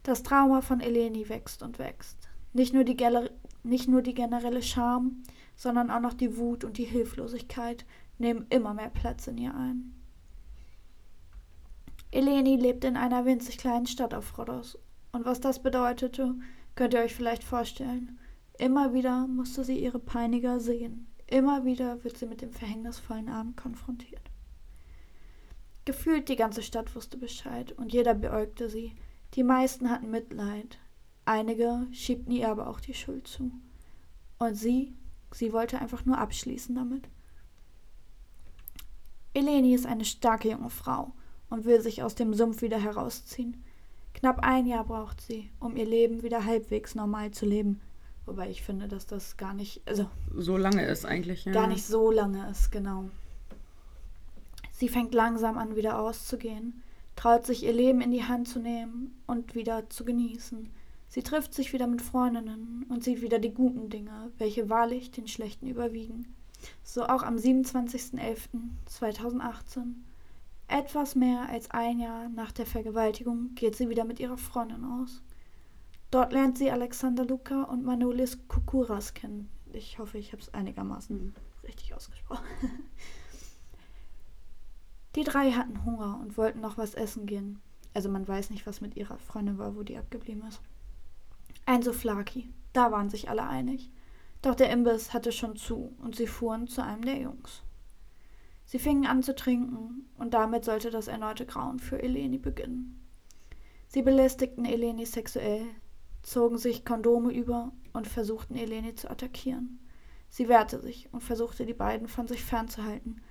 [0.04, 2.30] Das Trauma von Eleni wächst und wächst.
[2.54, 2.98] Nicht nur die,
[3.64, 5.24] nicht nur die generelle Scham,
[5.60, 7.86] sondern auch noch die Wut und die Hilflosigkeit
[8.18, 9.94] nehmen immer mehr Platz in ihr ein.
[12.12, 14.80] Eleni lebt in einer winzig kleinen Stadt auf Rhodos.
[15.12, 16.36] Und was das bedeutete,
[16.76, 18.18] könnt ihr euch vielleicht vorstellen.
[18.58, 21.08] Immer wieder musste sie ihre Peiniger sehen.
[21.28, 24.32] Immer wieder wird sie mit dem verhängnisvollen Abend konfrontiert.
[25.84, 28.96] Gefühlt die ganze Stadt wusste Bescheid und jeder beäugte sie.
[29.34, 30.80] Die meisten hatten Mitleid.
[31.26, 33.52] Einige schiebten ihr aber auch die Schuld zu.
[34.38, 34.94] Und sie,
[35.32, 37.08] sie wollte einfach nur abschließen damit.
[39.34, 41.14] Eleni ist eine starke junge Frau
[41.50, 43.64] und will sich aus dem Sumpf wieder herausziehen.
[44.14, 47.80] Knapp ein Jahr braucht sie, um ihr Leben wieder halbwegs normal zu leben,
[48.30, 51.52] Wobei ich finde, dass das gar nicht, also So lange ist eigentlich, ja.
[51.52, 53.10] gar nicht so lange ist, genau.
[54.72, 56.84] Sie fängt langsam an, wieder auszugehen,
[57.16, 60.70] traut sich ihr Leben in die Hand zu nehmen und wieder zu genießen.
[61.10, 65.28] Sie trifft sich wieder mit Freundinnen und sieht wieder die guten Dinge, welche wahrlich den
[65.28, 66.36] schlechten überwiegen.
[66.84, 69.96] So auch am 27.11.2018.
[70.68, 75.24] Etwas mehr als ein Jahr nach der Vergewaltigung geht sie wieder mit ihrer Freundin aus.
[76.12, 79.50] Dort lernt sie Alexander Luka und Manolis Kukuras kennen.
[79.74, 82.46] Ich hoffe, ich habe es einigermaßen richtig ausgesprochen.
[85.16, 87.60] Die drei hatten Hunger und wollten noch was essen gehen.
[87.96, 90.62] Also man weiß nicht, was mit ihrer Freundin war, wo die abgeblieben ist.
[91.70, 92.52] Ein Souflaki.
[92.74, 93.92] Da waren sich alle einig.
[94.42, 97.62] Doch der Imbiss hatte schon zu und sie fuhren zu einem der Jungs.
[98.66, 103.08] Sie fingen an zu trinken und damit sollte das erneute Grauen für Eleni beginnen.
[103.88, 105.64] Sie belästigten Eleni sexuell,
[106.24, 109.78] zogen sich Kondome über und versuchten Eleni zu attackieren.
[110.28, 113.22] Sie wehrte sich und versuchte die beiden von sich fernzuhalten.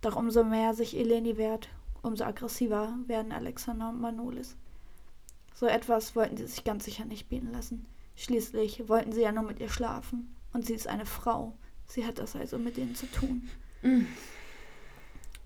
[0.00, 1.68] Doch umso mehr sich Eleni wehrt,
[2.02, 4.56] umso aggressiver werden Alexander und Manolis.
[5.58, 7.86] So etwas wollten sie sich ganz sicher nicht bieten lassen.
[8.14, 10.36] Schließlich wollten sie ja nur mit ihr schlafen.
[10.52, 11.56] Und sie ist eine Frau.
[11.86, 13.48] Sie hat das also mit ihnen zu tun.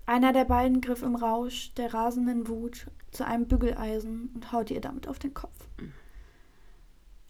[0.05, 4.81] Einer der beiden griff im Rausch der rasenden Wut zu einem Bügeleisen und haute ihr
[4.81, 5.69] damit auf den Kopf.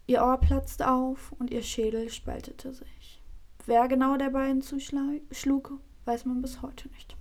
[0.08, 3.22] Ihr Ohr platzte auf und ihr Schädel spaltete sich.
[3.64, 7.16] Wer genau der beiden zuschlug, weiß man bis heute nicht.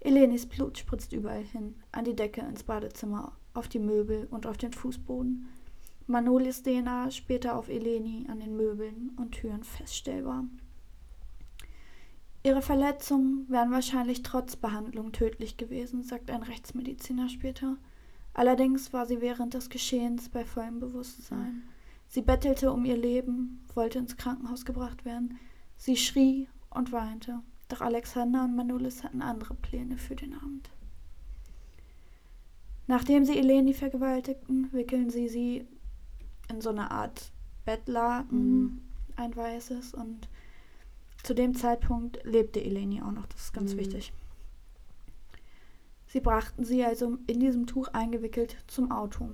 [0.00, 4.56] Elenis Blut spritzt überall hin, an die Decke, ins Badezimmer, auf die Möbel und auf
[4.56, 5.48] den Fußboden.
[6.06, 10.44] Manolis DNA später auf Eleni an den Möbeln und Türen feststellbar.
[12.44, 17.76] Ihre Verletzungen wären wahrscheinlich trotz Behandlung tödlich gewesen, sagt ein Rechtsmediziner später.
[18.34, 21.62] Allerdings war sie während des Geschehens bei vollem Bewusstsein.
[22.06, 25.38] Sie bettelte um ihr Leben, wollte ins Krankenhaus gebracht werden.
[25.76, 27.40] Sie schrie und weinte.
[27.68, 30.70] Doch Alexander und Manolis hatten andere Pläne für den Abend.
[32.86, 35.66] Nachdem sie Eleni vergewaltigten, wickeln sie sie
[36.48, 37.32] in so eine Art
[37.64, 38.80] Bettlaken, Mhm.
[39.16, 39.94] ein weißes.
[39.94, 40.28] Und
[41.24, 43.78] zu dem Zeitpunkt lebte Eleni auch noch, das ist ganz Mhm.
[43.78, 44.12] wichtig.
[46.06, 49.30] Sie brachten sie also in diesem Tuch eingewickelt zum Auto.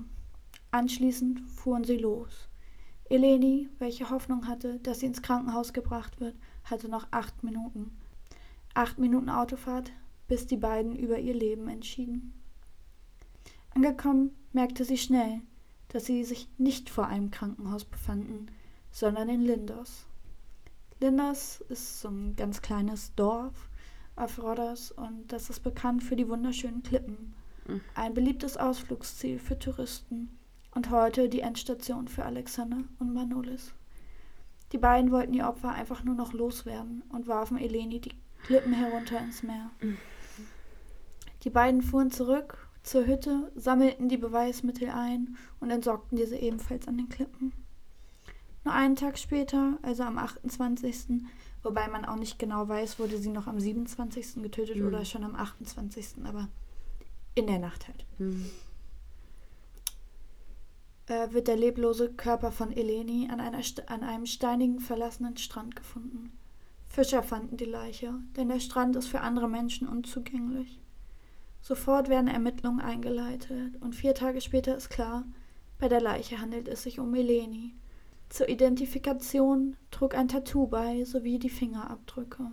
[0.71, 2.49] Anschließend fuhren sie los.
[3.11, 6.35] Eleni, welche Hoffnung hatte, dass sie ins Krankenhaus gebracht wird,
[6.65, 7.91] hatte noch acht Minuten.
[8.73, 9.93] Acht Minuten Autofahrt,
[10.29, 12.33] bis die beiden über ihr Leben entschieden.
[13.75, 15.41] Angekommen merkte sie schnell,
[15.89, 18.47] dass sie sich nicht vor einem Krankenhaus befanden,
[18.91, 20.07] sondern in Linders.
[21.01, 23.69] Linders ist so ein ganz kleines Dorf
[24.15, 27.35] auf Rodders und das ist bekannt für die wunderschönen Klippen.
[27.67, 27.81] Mhm.
[27.95, 30.39] Ein beliebtes Ausflugsziel für Touristen
[30.75, 33.73] und heute die Endstation für Alexander und Manolis.
[34.73, 39.19] Die beiden wollten ihr Opfer einfach nur noch loswerden und warfen Eleni die Klippen herunter
[39.19, 39.71] ins Meer.
[41.43, 46.97] Die beiden fuhren zurück zur Hütte, sammelten die Beweismittel ein und entsorgten diese ebenfalls an
[46.97, 47.53] den Klippen.
[48.65, 51.23] Nur einen Tag später, also am 28.,
[51.63, 54.43] wobei man auch nicht genau weiß, wurde sie noch am 27.
[54.43, 54.87] getötet Mhm.
[54.87, 56.49] oder schon am 28., aber
[57.35, 58.47] in der Nacht halt, Mhm.
[61.07, 65.77] äh, wird der leblose Körper von Eleni an, einer, St- an einem steinigen, verlassenen Strand
[65.77, 66.33] gefunden.
[66.87, 70.79] Fischer fanden die Leiche, denn der Strand ist für andere Menschen unzugänglich.
[71.63, 75.25] Sofort werden Ermittlungen eingeleitet und vier Tage später ist klar,
[75.79, 77.75] bei der Leiche handelt es sich um Eleni.
[78.29, 82.51] Zur Identifikation trug ein Tattoo bei sowie die Fingerabdrücke.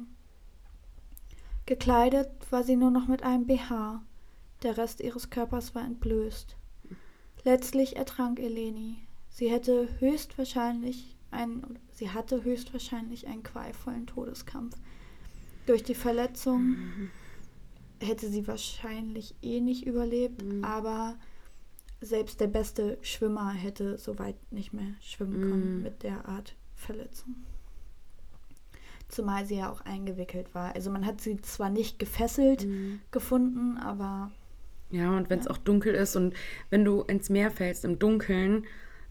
[1.66, 4.04] Gekleidet war sie nur noch mit einem BH,
[4.62, 6.56] der Rest ihres Körpers war entblößt.
[7.44, 8.98] Letztlich ertrank Eleni.
[9.30, 14.76] Sie hätte höchstwahrscheinlich einen, sie hatte höchstwahrscheinlich einen qualvollen Todeskampf.
[15.66, 16.76] Durch die Verletzung
[18.02, 20.64] hätte sie wahrscheinlich eh nicht überlebt, Mhm.
[20.64, 21.16] aber
[22.02, 25.84] selbst der beste Schwimmer hätte soweit nicht mehr schwimmen können Mhm.
[25.84, 27.36] mit der Art Verletzung.
[29.10, 30.76] Zumal sie ja auch eingewickelt war.
[30.76, 33.00] Also man hat sie zwar nicht gefesselt Mhm.
[33.12, 34.32] gefunden, aber
[34.92, 35.52] Ja, und wenn es Ja.
[35.52, 36.34] auch dunkel ist und
[36.72, 38.66] wenn du ins Meer fällst im Dunkeln,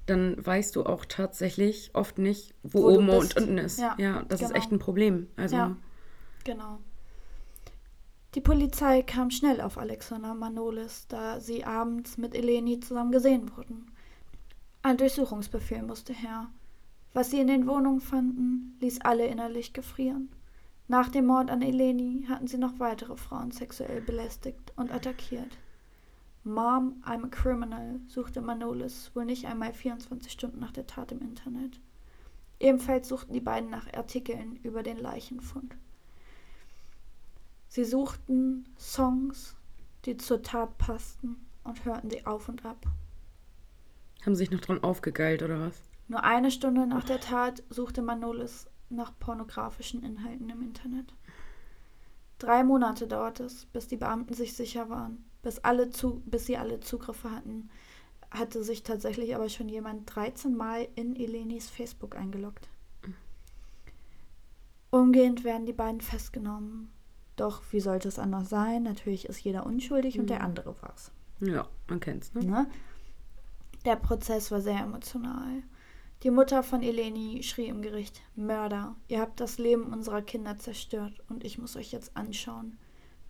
[0.06, 3.78] dann weißt du auch tatsächlich oft nicht, wo, Wo oben und unten ist.
[3.78, 4.58] Ja, das ist genau.
[4.58, 5.28] echt ein Problem.
[5.36, 5.76] Also, Ja.
[6.42, 6.78] Genau.
[8.38, 13.90] Die Polizei kam schnell auf Alexander Manolis, da sie abends mit Eleni zusammen gesehen wurden.
[14.80, 16.46] Ein Durchsuchungsbefehl musste her.
[17.14, 20.28] Was sie in den Wohnungen fanden, ließ alle innerlich gefrieren.
[20.86, 25.58] Nach dem Mord an Eleni hatten sie noch weitere Frauen sexuell belästigt und attackiert.
[26.44, 31.22] Mom, I'm a criminal, suchte Manolis wohl nicht einmal 24 Stunden nach der Tat im
[31.22, 31.80] Internet.
[32.60, 35.74] Ebenfalls suchten die beiden nach Artikeln über den Leichenfund.
[37.68, 39.56] Sie suchten Songs,
[40.04, 42.86] die zur Tat passten und hörten sie auf und ab.
[44.24, 45.82] Haben sich noch dran aufgegeilt oder was?
[46.08, 51.14] Nur eine Stunde nach der Tat suchte Manolis nach pornografischen Inhalten im Internet.
[52.38, 56.56] Drei Monate dauerte es, bis die Beamten sich sicher waren, bis, alle zu, bis sie
[56.56, 57.68] alle Zugriffe hatten,
[58.30, 62.68] hatte sich tatsächlich aber schon jemand 13 Mal in Elenis Facebook eingeloggt.
[64.90, 66.90] Umgehend werden die beiden festgenommen.
[67.38, 68.82] Doch wie sollte es anders sein?
[68.82, 70.22] Natürlich ist jeder unschuldig mhm.
[70.22, 71.12] und der andere war's.
[71.40, 72.44] Ja, man kennt's, ne?
[72.44, 72.66] ne?
[73.84, 75.62] Der Prozess war sehr emotional.
[76.24, 81.12] Die Mutter von Eleni schrie im Gericht: Mörder, ihr habt das Leben unserer Kinder zerstört
[81.28, 82.76] und ich muss euch jetzt anschauen.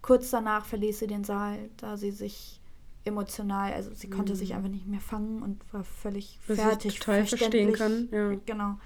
[0.00, 2.62] Kurz danach verließ sie den Saal, da sie sich
[3.04, 4.36] emotional, also sie konnte mhm.
[4.36, 6.94] sich einfach nicht mehr fangen und war völlig Was fertig.
[6.94, 8.08] Ich total verstehen kann.
[8.10, 8.34] Ja.
[8.46, 8.78] Genau.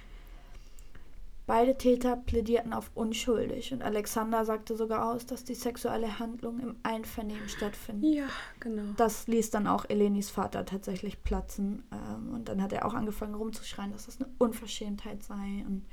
[1.44, 6.76] Beide Täter plädierten auf unschuldig und Alexander sagte sogar aus, dass die sexuelle Handlung im
[6.84, 8.14] Einvernehmen stattfindet.
[8.14, 8.28] Ja,
[8.60, 8.92] genau.
[8.96, 13.34] Das ließ dann auch Elenis Vater tatsächlich platzen ähm, und dann hat er auch angefangen
[13.34, 15.84] rumzuschreien, dass das eine Unverschämtheit sei und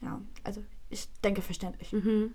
[0.00, 1.92] ja, also ich denke verständlich.
[1.92, 2.32] Mhm.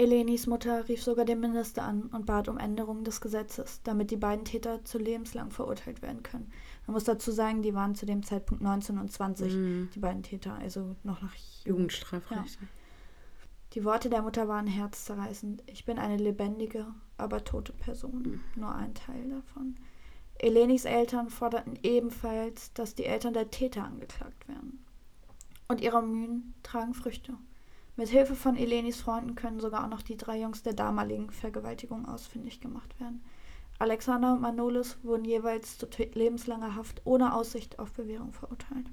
[0.00, 4.16] Elenis Mutter rief sogar den Minister an und bat um Änderung des Gesetzes, damit die
[4.16, 6.50] beiden Täter zu lebenslang verurteilt werden können.
[6.90, 9.90] Man muss dazu sagen, die waren zu dem Zeitpunkt 19 und 20, mhm.
[9.94, 12.60] die beiden Täter, also noch nach Jugendstrafrecht.
[12.60, 12.66] Ja.
[13.74, 15.62] Die Worte der Mutter waren herzzerreißend.
[15.66, 18.22] Ich bin eine lebendige, aber tote Person.
[18.22, 18.40] Mhm.
[18.56, 19.76] Nur ein Teil davon.
[20.34, 24.84] Elenis Eltern forderten ebenfalls, dass die Eltern der Täter angeklagt werden.
[25.68, 27.34] Und ihre Mühen tragen Früchte.
[27.94, 32.08] Mit Hilfe von Elenis Freunden können sogar auch noch die drei Jungs der damaligen Vergewaltigung
[32.08, 33.22] ausfindig gemacht werden.
[33.80, 38.86] Alexander und Manolis wurden jeweils zu lebenslanger Haft ohne Aussicht auf Bewährung verurteilt.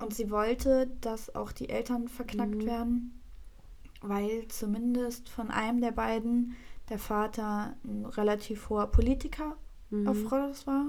[0.00, 2.66] Und sie wollte, dass auch die Eltern verknackt mhm.
[2.66, 3.20] werden,
[4.00, 6.56] weil zumindest von einem der beiden
[6.88, 9.56] der Vater ein relativ hoher Politiker
[9.90, 10.08] mhm.
[10.08, 10.86] auf Rhodos war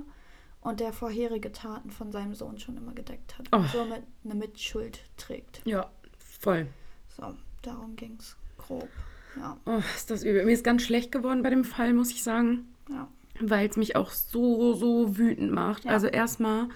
[0.62, 3.58] und der vorherige Taten von seinem Sohn schon immer gedeckt hat oh.
[3.58, 5.62] und somit eine Mitschuld trägt.
[5.66, 6.68] Ja, voll.
[7.10, 8.88] So, darum ging es grob.
[9.36, 9.58] Ja.
[9.66, 10.46] Oh, ist das übel.
[10.46, 12.71] Mir ist ganz schlecht geworden bei dem Fall, muss ich sagen.
[12.92, 13.08] Ja.
[13.40, 15.86] Weil es mich auch so, so wütend macht.
[15.86, 15.92] Ja.
[15.92, 16.70] Also erstmal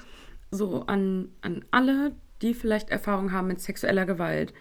[0.52, 4.54] so an, an alle, die vielleicht Erfahrung haben mit sexueller Gewalt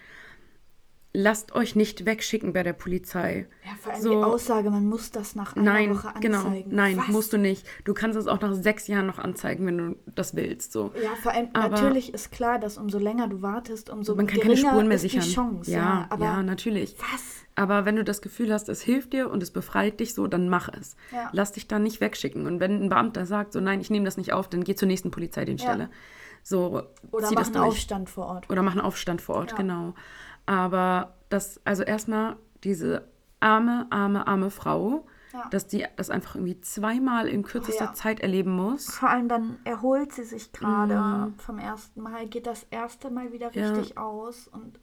[1.15, 3.47] lasst euch nicht wegschicken bei der Polizei.
[3.63, 6.39] Ja, vor allem so, die Aussage, man muss das nach einer nein, Woche genau.
[6.39, 6.69] anzeigen.
[6.69, 7.07] Genau, nein, Was?
[7.07, 7.65] musst du nicht.
[7.85, 10.71] Du kannst es auch nach sechs Jahren noch anzeigen, wenn du das willst.
[10.71, 10.91] So.
[11.01, 14.41] Ja, vor allem aber natürlich ist klar, dass umso länger du wartest, umso man kann
[14.41, 15.23] keine Spuren mehr sichern.
[15.23, 15.71] die Chance.
[15.71, 16.95] Ja, ja, aber ja, natürlich.
[16.99, 17.45] Was?
[17.55, 20.49] Aber wenn du das Gefühl hast, es hilft dir und es befreit dich so, dann
[20.49, 20.97] mach es.
[21.13, 21.29] Ja.
[21.31, 22.45] Lass dich da nicht wegschicken.
[22.47, 24.89] Und wenn ein Beamter sagt, so nein, ich nehme das nicht auf, dann geh zur
[24.89, 25.83] nächsten Polizeidienststelle.
[25.83, 25.89] Ja.
[26.43, 28.49] So, Oder mach einen Aufstand vor Ort.
[28.51, 29.95] Oder mach einen Aufstand vor Ort, genau.
[30.45, 33.07] Aber das, also erstmal diese
[33.39, 35.47] arme, arme, arme Frau, ja.
[35.49, 37.93] dass die das einfach irgendwie zweimal in kürzester oh, ja.
[37.93, 38.85] Zeit erleben muss.
[38.85, 41.39] Vor allem dann erholt sie sich gerade mm.
[41.39, 44.01] vom ersten Mal, geht das erste Mal wieder richtig ja.
[44.01, 44.79] aus und.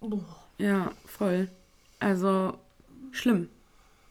[0.00, 0.20] Oh.
[0.58, 1.48] Ja, voll.
[1.98, 2.58] Also
[3.10, 3.48] schlimm.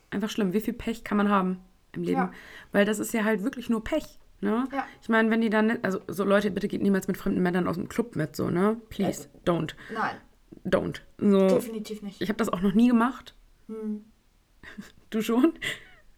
[0.10, 0.54] Einfach schlimm.
[0.54, 1.60] Wie viel Pech kann man haben
[1.92, 2.30] im Leben?
[2.72, 4.20] Weil das ist ja halt wirklich nur Pech.
[4.42, 4.68] Ne?
[4.72, 4.86] Ja.
[5.02, 7.76] Ich meine, wenn die dann, also so Leute, bitte geht niemals mit fremden Männern aus
[7.76, 8.78] dem Club mit, so, ne?
[8.90, 9.76] Please, also, don't.
[9.94, 10.18] Nein
[10.66, 11.02] don't.
[11.18, 12.22] So, Definitiv nicht.
[12.22, 13.36] Ich habe das auch noch nie gemacht.
[13.68, 14.06] Hm.
[15.10, 15.54] Du schon?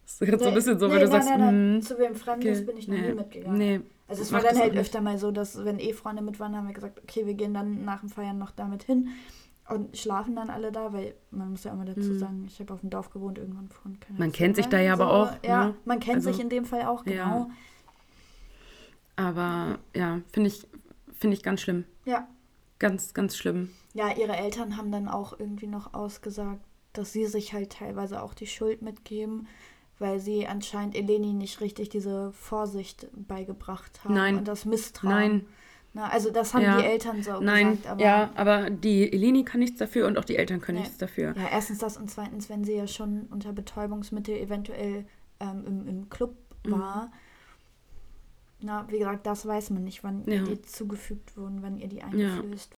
[0.04, 1.82] Das ist nee, so ein bisschen so, nee, wenn du nein, sagst, nein, nein, hm,
[1.82, 3.58] zu wem Fremdes bin ich noch nee, nie mitgegangen.
[3.58, 6.56] Nee, also es war dann halt öfter mal so, dass wenn eh Freunde mit waren,
[6.56, 9.08] haben wir gesagt, okay, wir gehen dann nach dem Feiern noch damit hin
[9.68, 12.18] und schlafen dann alle da, weil man muss ja immer dazu hm.
[12.18, 13.98] sagen, ich habe auf dem Dorf gewohnt irgendwann von.
[14.16, 15.32] Man kennt sich da ja aber auch.
[15.44, 15.74] Ja, ne?
[15.84, 17.16] man kennt also, sich in dem Fall auch, genau.
[17.16, 17.50] Ja.
[19.16, 20.66] Aber ja, finde ich,
[21.18, 21.84] find ich ganz schlimm.
[22.04, 22.28] Ja.
[22.78, 23.70] Ganz, ganz schlimm.
[23.96, 26.60] Ja, ihre Eltern haben dann auch irgendwie noch ausgesagt,
[26.92, 29.48] dass sie sich halt teilweise auch die Schuld mitgeben,
[29.98, 34.36] weil sie anscheinend Eleni nicht richtig diese Vorsicht beigebracht haben Nein.
[34.36, 35.14] und das Misstrauen.
[35.14, 35.46] Nein.
[35.94, 36.78] Na, also das haben ja.
[36.78, 37.70] die Eltern so Nein.
[37.70, 37.86] gesagt.
[37.86, 40.84] Aber ja, aber die Eleni kann nichts dafür und auch die Eltern können nee.
[40.84, 41.34] nichts dafür.
[41.34, 45.06] Ja, erstens das und zweitens, wenn sie ja schon unter Betäubungsmittel eventuell
[45.40, 46.72] ähm, im, im Club mhm.
[46.72, 47.12] war.
[48.60, 50.34] Na, wie gesagt, das weiß man nicht, wann ja.
[50.34, 52.75] ihr die zugefügt wurden, wann ihr die eingeflößt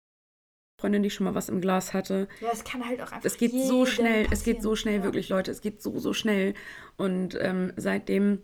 [0.80, 2.28] Freundin, die schon mal was im Glas hatte.
[2.40, 3.24] Ja, es kann halt auch einfach.
[3.24, 4.32] Es geht so schnell, passieren.
[4.32, 5.02] es geht so schnell, ja.
[5.02, 6.54] wirklich, Leute, es geht so, so schnell.
[6.96, 8.38] Und ähm, seitdem,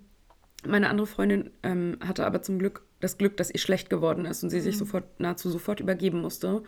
[0.66, 4.42] meine andere Freundin ähm, hatte aber zum Glück das Glück, dass ihr schlecht geworden ist
[4.42, 4.62] und sie mhm.
[4.62, 6.64] sich sofort, nahezu sofort übergeben musste.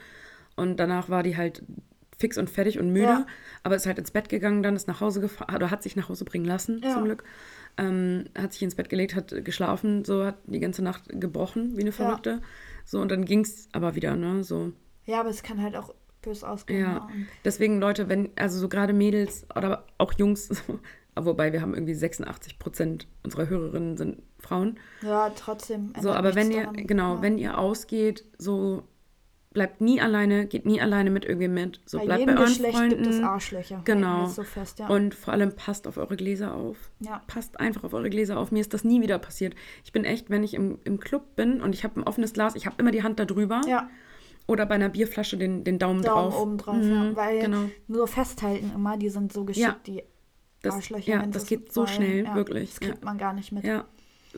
[0.54, 1.62] Und danach war die halt
[2.16, 3.26] fix und fertig und müde, Ja.
[3.64, 6.08] aber ist halt ins Bett gegangen, dann ist nach Hause gefahren, oder hat sich nach
[6.08, 6.92] Hause bringen lassen, Ja.
[6.92, 7.24] zum Glück.
[7.76, 11.82] Ähm, hat sich ins Bett gelegt, hat geschlafen, so hat die ganze Nacht gebrochen, wie
[11.82, 12.40] eine Verrückte.
[12.84, 14.44] So, und dann ging's aber wieder, ne?
[14.44, 14.72] So.
[15.06, 16.80] Ja, aber es kann halt auch böse ausgehen.
[16.80, 17.06] Ja.
[17.06, 17.26] ne?
[17.44, 20.50] Deswegen, Leute, wenn, also so gerade Mädels oder auch Jungs,
[21.16, 24.78] wobei wir haben irgendwie 86 Prozent unserer Hörerinnen sind Frauen.
[25.02, 25.92] ja, trotzdem.
[26.00, 26.86] So, aber wenn ihr, daran.
[26.86, 27.22] genau, ja.
[27.22, 28.82] wenn ihr ausgeht, so
[29.56, 31.80] bleibt nie alleine, geht nie alleine mit irgendwem mit.
[31.86, 33.02] So bei bleibt jedem bei euren Geschlecht Freunden.
[33.02, 33.80] gibt es Arschlöcher.
[33.86, 34.26] Genau.
[34.26, 34.88] So fest, ja.
[34.88, 36.90] Und vor allem passt auf eure Gläser auf.
[37.00, 37.22] ja.
[37.26, 38.52] Passt einfach auf eure Gläser auf.
[38.52, 39.54] Mir ist das nie wieder passiert.
[39.82, 42.54] Ich bin echt, wenn ich im, im Club bin und ich habe ein offenes Glas,
[42.54, 43.62] ich habe immer die Hand da drüber.
[43.66, 43.88] ja,
[44.46, 46.40] Oder bei einer Bierflasche den, den Daumen, Daumen drauf.
[46.42, 47.16] oben drauf, Mhm, ja.
[47.16, 47.64] Weil genau.
[47.88, 49.76] nur festhalten immer, die sind so geschickt, Ja.
[49.86, 50.02] die
[50.62, 51.10] Das, Arschlöcher.
[51.12, 52.34] ja, das geht so schnell, ja.
[52.34, 52.70] wirklich.
[52.70, 53.64] Das kriegt man gar nicht mit.
[53.64, 53.84] Ja.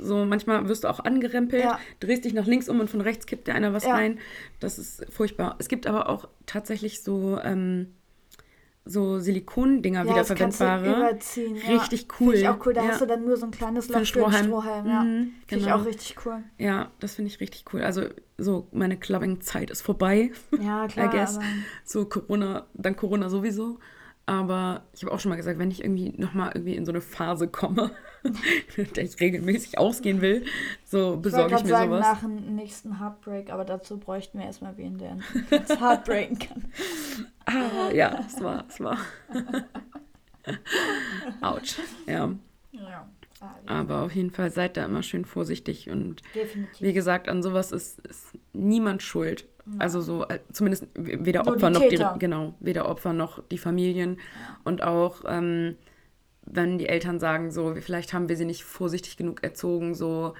[0.01, 1.65] So, manchmal wirst du auch angerempelt,
[2.01, 4.19] drehst dich nach links um und von rechts kippt dir einer was rein.
[4.61, 5.57] Das ist furchtbar.
[5.59, 7.95] Es gibt aber auch tatsächlich so, ähm,
[8.91, 10.87] so Silikondinger, Ja, du wiederverwendbare.
[11.11, 11.57] überziehen.
[11.57, 11.79] Ja.
[11.79, 12.33] Richtig cool.
[12.33, 12.73] Finde ich auch cool.
[12.73, 12.89] Da Ja.
[12.89, 14.47] hast du dann nur so ein kleines Loch für Strohhalm.
[14.47, 14.87] Strohhalm.
[14.87, 15.03] Ja.
[15.03, 15.77] Mhm, Finde ich genau.
[15.77, 16.43] auch richtig cool.
[16.57, 17.83] Ja, das finde ich richtig cool.
[17.83, 18.05] Also
[18.39, 20.31] so meine Clubbing-Zeit ist vorbei.
[20.59, 21.07] Ja, klar.
[21.07, 21.39] I guess.
[21.85, 23.79] So Corona, dann Corona sowieso.
[24.29, 27.01] Aber ich habe auch schon mal gesagt, wenn ich irgendwie nochmal irgendwie in so eine
[27.01, 27.93] Phase komme,
[28.77, 30.45] in der ich regelmäßig ausgehen will,
[30.85, 32.01] so ich besorge ich gerade mir sagen, sowas.
[32.03, 35.17] nach dem nächsten Heartbreak, aber dazu bräuchten wir erstmal wen, der
[35.49, 36.65] das heartbreaken kann.
[37.47, 38.99] Ah, ja, es war, es war.
[41.41, 41.79] Autsch.
[42.07, 42.31] Ja,
[42.73, 43.09] Ja,
[43.41, 46.83] ah, aber auf jeden Fall seid da immer schön vorsichtig und definitiv.
[46.83, 49.49] wie gesagt, an sowas ist, ist niemand schuld.
[49.79, 53.59] Also so, äh, zumindest weder Nur Opfer die noch die, genau, weder Opfer noch die
[53.59, 54.19] Familien.
[54.65, 55.77] Und auch, ähm,
[56.43, 60.35] wenn die Eltern sagen, so, vielleicht haben wir sie nicht vorsichtig genug erzogen, so,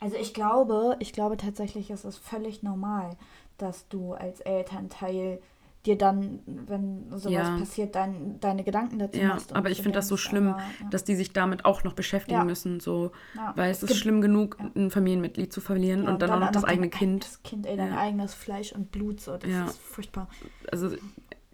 [0.00, 3.16] Also ich glaube, ich glaube tatsächlich, es ist völlig normal,
[3.58, 5.40] dass du als Elternteil
[5.86, 7.58] dir dann, wenn sowas Ja.
[7.58, 9.54] passiert, dein, deine Gedanken dazu ja, machst.
[9.54, 10.88] aber ich finde das so schlimm, aber, ja.
[10.90, 12.44] dass die sich damit auch noch beschäftigen Ja.
[12.44, 13.12] müssen, so,
[13.54, 16.64] weil es ist gibt- schlimm genug, ein Familienmitglied zu verlieren und dann auch noch das
[16.64, 17.24] eigene Kind.
[17.24, 20.28] eigenes Kind, ey, dein eigenes Fleisch und Blut, so, das ist furchtbar.
[20.70, 20.90] Also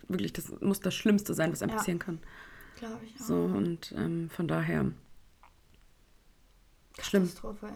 [0.08, 2.18] wirklich, das muss das Schlimmste sein, was einem passieren kann.
[2.78, 3.24] Glaube ich auch.
[3.24, 4.86] So, und ähm, von daher,
[7.00, 7.24] schlimm.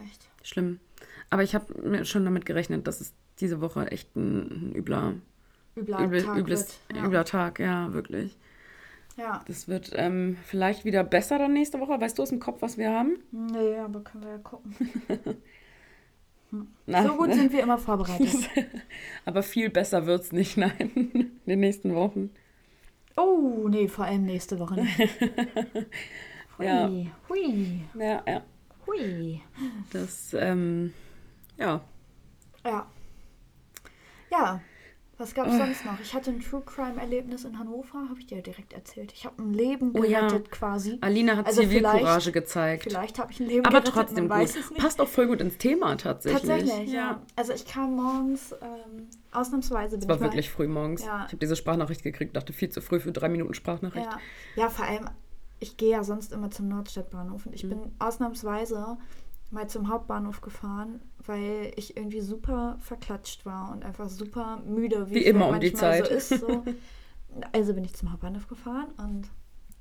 [0.05, 0.29] Echt.
[0.43, 0.79] schlimm.
[1.29, 5.13] Aber ich habe mir schon damit gerechnet, dass es diese Woche echt ein, ein übler,
[5.77, 6.97] Übler übel, Tag übles, wird.
[6.99, 7.05] Ja.
[7.07, 8.37] übler Tag, ja, wirklich.
[9.17, 9.41] ja.
[9.47, 11.99] Das wird ähm, vielleicht wieder besser dann nächste Woche.
[12.01, 13.17] Weißt du aus dem Kopf, was wir haben?
[13.31, 14.75] Nee, aber können wir ja gucken.
[16.85, 18.49] Na, So gut sind wir immer vorbereitet.
[19.25, 22.29] Aber viel besser wird es nicht, nein, in den nächsten Wochen.
[23.17, 24.97] Oh, nee, vor allem nächste Woche nicht.
[26.57, 26.89] Hui, Ja.
[27.27, 28.41] hui, Ja, ja.
[28.85, 29.41] hui.
[29.91, 30.93] Das, ähm,
[31.57, 31.81] ja.
[32.63, 32.87] Ja.
[34.31, 34.61] Ja.
[35.19, 35.99] Was gab's sonst noch?
[35.99, 39.11] Ich hatte ein True Crime Erlebnis in Hannover, habe ich dir ja direkt erzählt.
[39.13, 40.19] Ich habe ein Leben Oh ja.
[40.27, 40.99] gerettet quasi.
[41.01, 42.83] Alina hat Also Zivilcourage gezeigt.
[42.83, 44.47] Vielleicht habe ich ein Leben Aber gerettet, trotzdem man gut.
[44.49, 44.79] weiß es nicht.
[44.79, 46.41] Passt auch voll gut ins Thema tatsächlich.
[46.43, 47.19] Tatsächlich, ja.
[47.35, 51.01] Also ich kam morgens, ähm, ausnahmsweise bin Es war ich mal- wirklich früh morgens.
[51.03, 51.21] Ja.
[51.25, 54.05] Ich habe diese Sprachnachricht gekriegt, dachte viel zu früh für drei Minuten Sprachnachricht.
[54.55, 55.09] Ja, ja, vor allem,
[55.59, 57.69] ich gehe ja sonst immer zum Nordstadtbahnhof und ich Mhm.
[57.69, 58.97] bin ausnahmsweise
[59.51, 65.15] mal zum Hauptbahnhof gefahren, weil ich irgendwie super verklatscht war und einfach super müde, wie,
[65.15, 66.07] Wie es immer halt um die manchmal Zeit.
[66.07, 66.63] So ist, so.
[67.51, 69.29] Also bin ich zum Hauptbahnhof gefahren und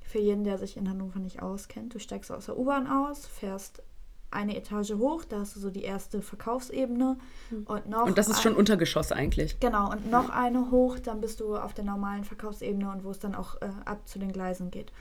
[0.02, 3.82] für jeden, der sich in Hannover nicht auskennt, du steigst aus der U-Bahn aus, fährst
[4.30, 7.16] eine Etage hoch, da hast du so die erste Verkaufsebene
[7.64, 8.08] und noch Hm.
[8.08, 9.58] Und das ist ein- schon Untergeschoss eigentlich.
[9.60, 13.20] Genau, und noch eine hoch, dann bist du auf der normalen Verkaufsebene und wo es
[13.20, 14.92] dann auch äh, ab zu den Gleisen geht.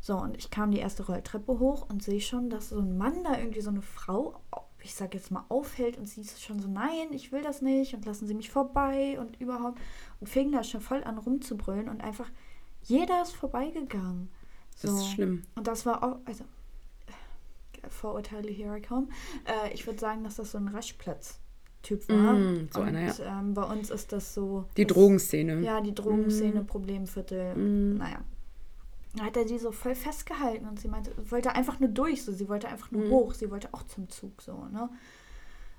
[0.00, 3.22] So, und ich kam die erste Rolltreppe hoch und sehe schon, dass so ein Mann
[3.22, 4.40] da irgendwie so eine Frau,
[4.82, 7.94] ich sag jetzt mal, aufhält und sie ist schon so, nein, ich will das nicht
[7.94, 9.78] und lassen Sie mich vorbei und überhaupt.
[10.18, 12.30] Und fing da schon voll an rumzubrüllen und einfach,
[12.82, 14.30] jeder ist vorbeigegangen.
[14.74, 14.88] So.
[14.88, 15.42] Das ist schlimm.
[15.54, 16.44] Und das war auch, also,
[17.88, 19.08] Vorurteile, here I come.
[19.44, 22.34] Äh, ich würde sagen, dass das so ein Raschplatz-Typ war.
[22.34, 23.40] Mm, so und, einer, ja.
[23.40, 24.66] ähm, bei uns ist das so.
[24.76, 25.60] Die das, Drogenszene.
[25.62, 27.54] Ja, die Drogenszene, Problemviertel.
[27.56, 27.96] Mm.
[27.96, 28.22] Naja.
[29.16, 32.32] Da hat er sie so voll festgehalten und sie meinte, wollte einfach nur durch, so
[32.32, 33.10] sie wollte einfach nur Mhm.
[33.10, 34.88] hoch, sie wollte auch zum Zug, so, ne?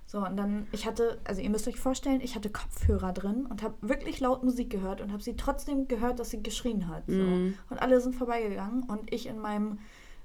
[0.06, 3.64] So, und dann, ich hatte, also ihr müsst euch vorstellen, ich hatte Kopfhörer drin und
[3.64, 7.04] habe wirklich laut Musik gehört und habe sie trotzdem gehört, dass sie geschrien hat.
[7.08, 7.14] So.
[7.14, 7.54] Mhm.
[7.70, 9.80] Und alle sind vorbeigegangen und ich in meinem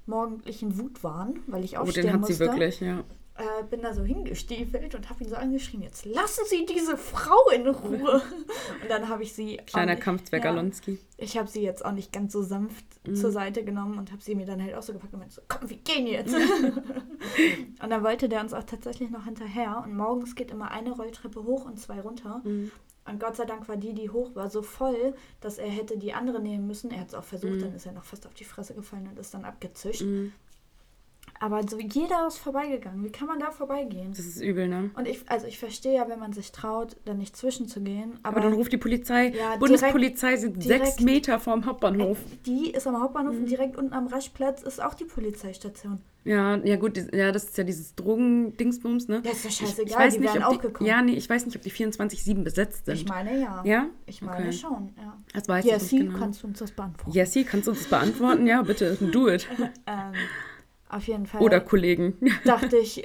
[0.07, 3.05] morgendlichen Wutwahn, weil ich Oh, aufstehen den hat musste, sie wirklich, ja.
[3.39, 7.51] Äh, bin da so hingestiefelt und habe ihn so angeschrien, jetzt lassen Sie diese Frau
[7.55, 8.23] in Ruhe.
[8.83, 9.59] und dann habe ich sie...
[9.67, 10.99] Kleiner nicht- Kampfzwerg ja, Alonski.
[11.17, 13.15] ich habe sie jetzt auch nicht ganz so sanft Mhm.
[13.15, 15.43] zur Seite genommen und habe sie mir dann halt auch so gepackt und meinte so,
[15.47, 16.35] komm, wir gehen jetzt.
[17.83, 19.83] und dann wollte der uns auch tatsächlich noch hinterher.
[19.85, 22.41] Und morgens geht immer eine Rolltreppe hoch und zwei runter.
[22.45, 22.71] Mhm.
[23.09, 26.13] Und Gott sei Dank war die, die hoch war, so voll, dass er hätte die
[26.13, 26.91] andere nehmen müssen.
[26.91, 29.17] Er hat es auch versucht, dann ist er noch fast auf die Fresse gefallen und
[29.21, 30.03] ist dann abgezischt.
[31.41, 33.05] Aber so jeder ist vorbeigegangen.
[33.05, 34.11] Wie kann man da vorbeigehen?
[34.17, 34.91] Das ist übel, ne?
[34.97, 38.19] Und ich, also ich verstehe ja, wenn man sich traut, da nicht zwischenzugehen.
[38.23, 39.29] Aber, Aber dann ruft die Polizei.
[39.37, 42.19] Ja, Bundespolizei sind direkt- sechs Meter vorm Hauptbahnhof.
[42.47, 43.41] die ist am Hauptbahnhof Mhm.
[43.41, 45.99] und direkt unten am Raschplatz ist auch die Polizeistation.
[46.25, 49.23] Ja, ja gut, ja, das ist ja dieses Drogen-Dingsbums, ne?
[49.25, 50.89] Ja, ist Ich- scheißegal, ich weiß die nicht, wären auch gekommen.
[50.89, 52.95] Ja, nee, ich weiß nicht, ob die 24-7 besetzt sind.
[52.97, 53.63] Ich meine ja.
[53.65, 53.87] Ja?
[54.07, 54.53] Ich meine Okay.
[54.53, 55.17] schon, ja.
[55.33, 56.19] Das weiß ich Jessie, nicht genau.
[56.19, 57.13] kannst du uns das beantworten?
[57.17, 58.47] Jessie, kannst du uns das beantworten?
[58.47, 59.47] Ja, bitte, do it.
[59.87, 60.13] Ähm,
[60.89, 62.17] auf jeden Fall Oder Kollegen.
[62.45, 63.05] dachte ich,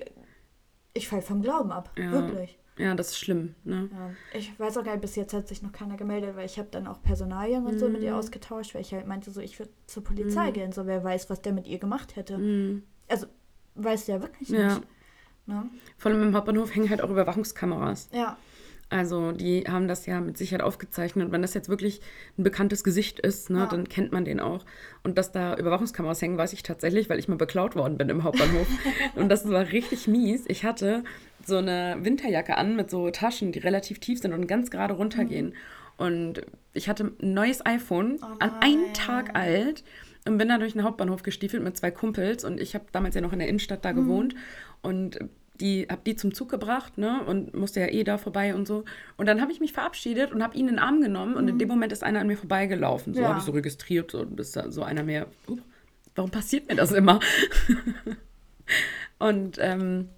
[0.94, 1.92] ich falle vom Glauben ab.
[1.98, 2.12] Ja.
[2.12, 2.58] Wirklich.
[2.78, 3.90] Ja, das ist schlimm, ne?
[3.92, 4.10] Ja.
[4.40, 6.70] Ich weiß auch gar nicht, bis jetzt hat sich noch keiner gemeldet, weil ich habe
[6.72, 8.08] dann auch Personalien und so mit Mhm.
[8.08, 11.30] ihr ausgetauscht, weil ich halt meinte, so ich würde zur Polizei gehen, so wer weiß,
[11.30, 12.38] was der mit ihr gemacht hätte.
[12.38, 12.84] Mhm.
[13.08, 13.28] Also,
[13.76, 14.76] weiß der wirklich Ja.
[14.76, 14.82] nicht.
[15.48, 15.70] Ne?
[15.98, 18.10] Vor allem im Hauptbahnhof hängen halt auch Überwachungskameras.
[18.14, 18.38] Ja,
[18.92, 21.26] Also die haben das ja mit Sicherheit aufgezeichnet.
[21.26, 22.02] Und wenn das jetzt wirklich
[22.38, 23.66] ein bekanntes Gesicht ist, ne, Ja.
[23.66, 24.66] dann kennt man den auch.
[25.02, 28.24] Und dass da Überwachungskameras hängen, weiß ich tatsächlich, weil ich mal beklaut worden bin im
[28.24, 28.68] Hauptbahnhof.
[29.16, 30.44] und das war richtig mies.
[30.48, 31.04] Ich hatte
[31.46, 35.54] so eine Winterjacke an mit so Taschen, die relativ tief sind und ganz gerade runtergehen.
[35.98, 36.42] Und
[36.74, 38.94] ich hatte ein neues iPhone, Oh an einen.
[38.94, 39.84] Tag alt.
[40.28, 42.44] Und bin da durch den Hauptbahnhof gestiefelt mit zwei Kumpels.
[42.44, 44.36] Und ich habe damals ja noch in der Innenstadt da gewohnt.
[44.82, 45.18] Und
[45.60, 47.24] die habe die zum Zug gebracht, ne?
[47.26, 48.84] Und musste ja eh da vorbei und so.
[49.18, 51.36] Und dann habe ich mich verabschiedet und habe ihn in den Arm genommen.
[51.36, 53.14] Und in dem Moment ist einer an mir vorbeigelaufen.
[53.14, 53.30] So Ja.
[53.30, 54.12] habe ich so registriert.
[54.12, 55.28] So, und ist da so einer mehr.
[55.48, 55.58] Uh,
[56.16, 57.20] warum passiert mir das immer?
[59.20, 60.10] und ähm,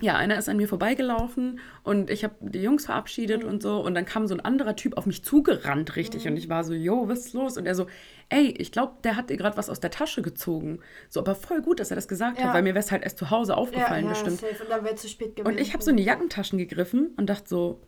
[0.00, 3.80] ja, einer ist an mir vorbeigelaufen und ich habe die Jungs verabschiedet und so.
[3.84, 6.26] Und dann kam so ein anderer Typ auf mich zugerannt, richtig.
[6.26, 7.58] Und ich war so, yo, was ist los?
[7.58, 7.86] Und er so,
[8.30, 10.80] ey, ich glaube, der hat dir gerade was aus der Tasche gezogen.
[11.08, 12.46] So, aber voll gut, dass er das gesagt Ja.
[12.46, 14.40] hat, weil mir wäre es halt erst zu Hause ja, aufgefallen, ja bestimmt.
[14.40, 14.62] safe.
[14.62, 15.52] Und dann wäre zu spät gewesen.
[15.52, 17.80] Und ich habe so in die Jackentaschen gegriffen und dachte so,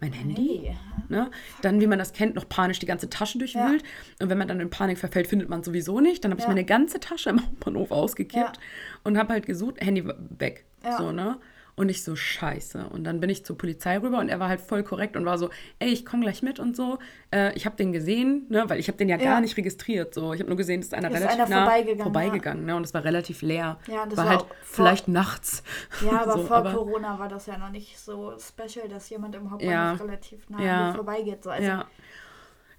[0.00, 0.62] mein Handy?
[0.64, 0.76] Hey.
[1.08, 1.30] Ne?
[1.62, 3.84] Dann, wie man das kennt, noch panisch die ganze Tasche durchwühlt.
[4.20, 6.24] Und wenn man dann in Panik verfällt, findet man es sowieso nicht.
[6.24, 6.48] Dann habe ich Ja.
[6.50, 8.62] meine ganze Tasche im Hauptbahnhof ausgekippt Ja.
[9.04, 10.04] und habe halt gesucht, Handy
[10.38, 10.64] weg.
[10.84, 10.98] Ja.
[10.98, 11.38] So, ne?
[11.82, 12.86] Und ich so, scheiße.
[12.90, 15.36] Und dann bin ich zur Polizei rüber und er war halt voll korrekt und war
[15.36, 17.00] so, ey, ich komme gleich mit und so.
[17.32, 18.62] Äh, ich habe den gesehen, ne?
[18.68, 19.24] weil ich habe den ja, Ja.
[19.32, 20.14] gar nicht registriert.
[20.14, 20.32] So.
[20.32, 22.76] Ich habe nur gesehen, dass einer Ist relativ einer nah vorbeigegangen, vorbeigegangen ne?
[22.76, 23.80] Und es war relativ leer.
[23.88, 25.64] Ja, das war, war halt vielleicht nachts.
[26.08, 29.34] Ja, aber So, vor aber- Corona war das ja noch nicht so special, dass jemand
[29.34, 30.04] im Hauptbahnhof Ja.
[30.04, 31.42] relativ nah vorbeigeht.
[31.42, 31.86] So, also, Ja.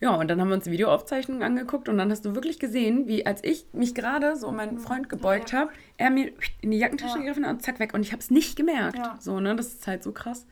[0.03, 3.25] Ja, und dann haben wir uns Videoaufzeichnungen angeguckt und dann hast du wirklich gesehen, wie
[3.25, 7.13] als ich mich gerade so um meinen Freund gebeugt habe, er mir in die Jackentasche
[7.13, 7.19] Ja.
[7.19, 7.93] gegriffen hat und zack weg.
[7.93, 8.97] Und ich habe es nicht gemerkt.
[8.97, 9.15] Ja.
[9.21, 9.55] So, ne?
[9.55, 10.45] Das ist halt so krass.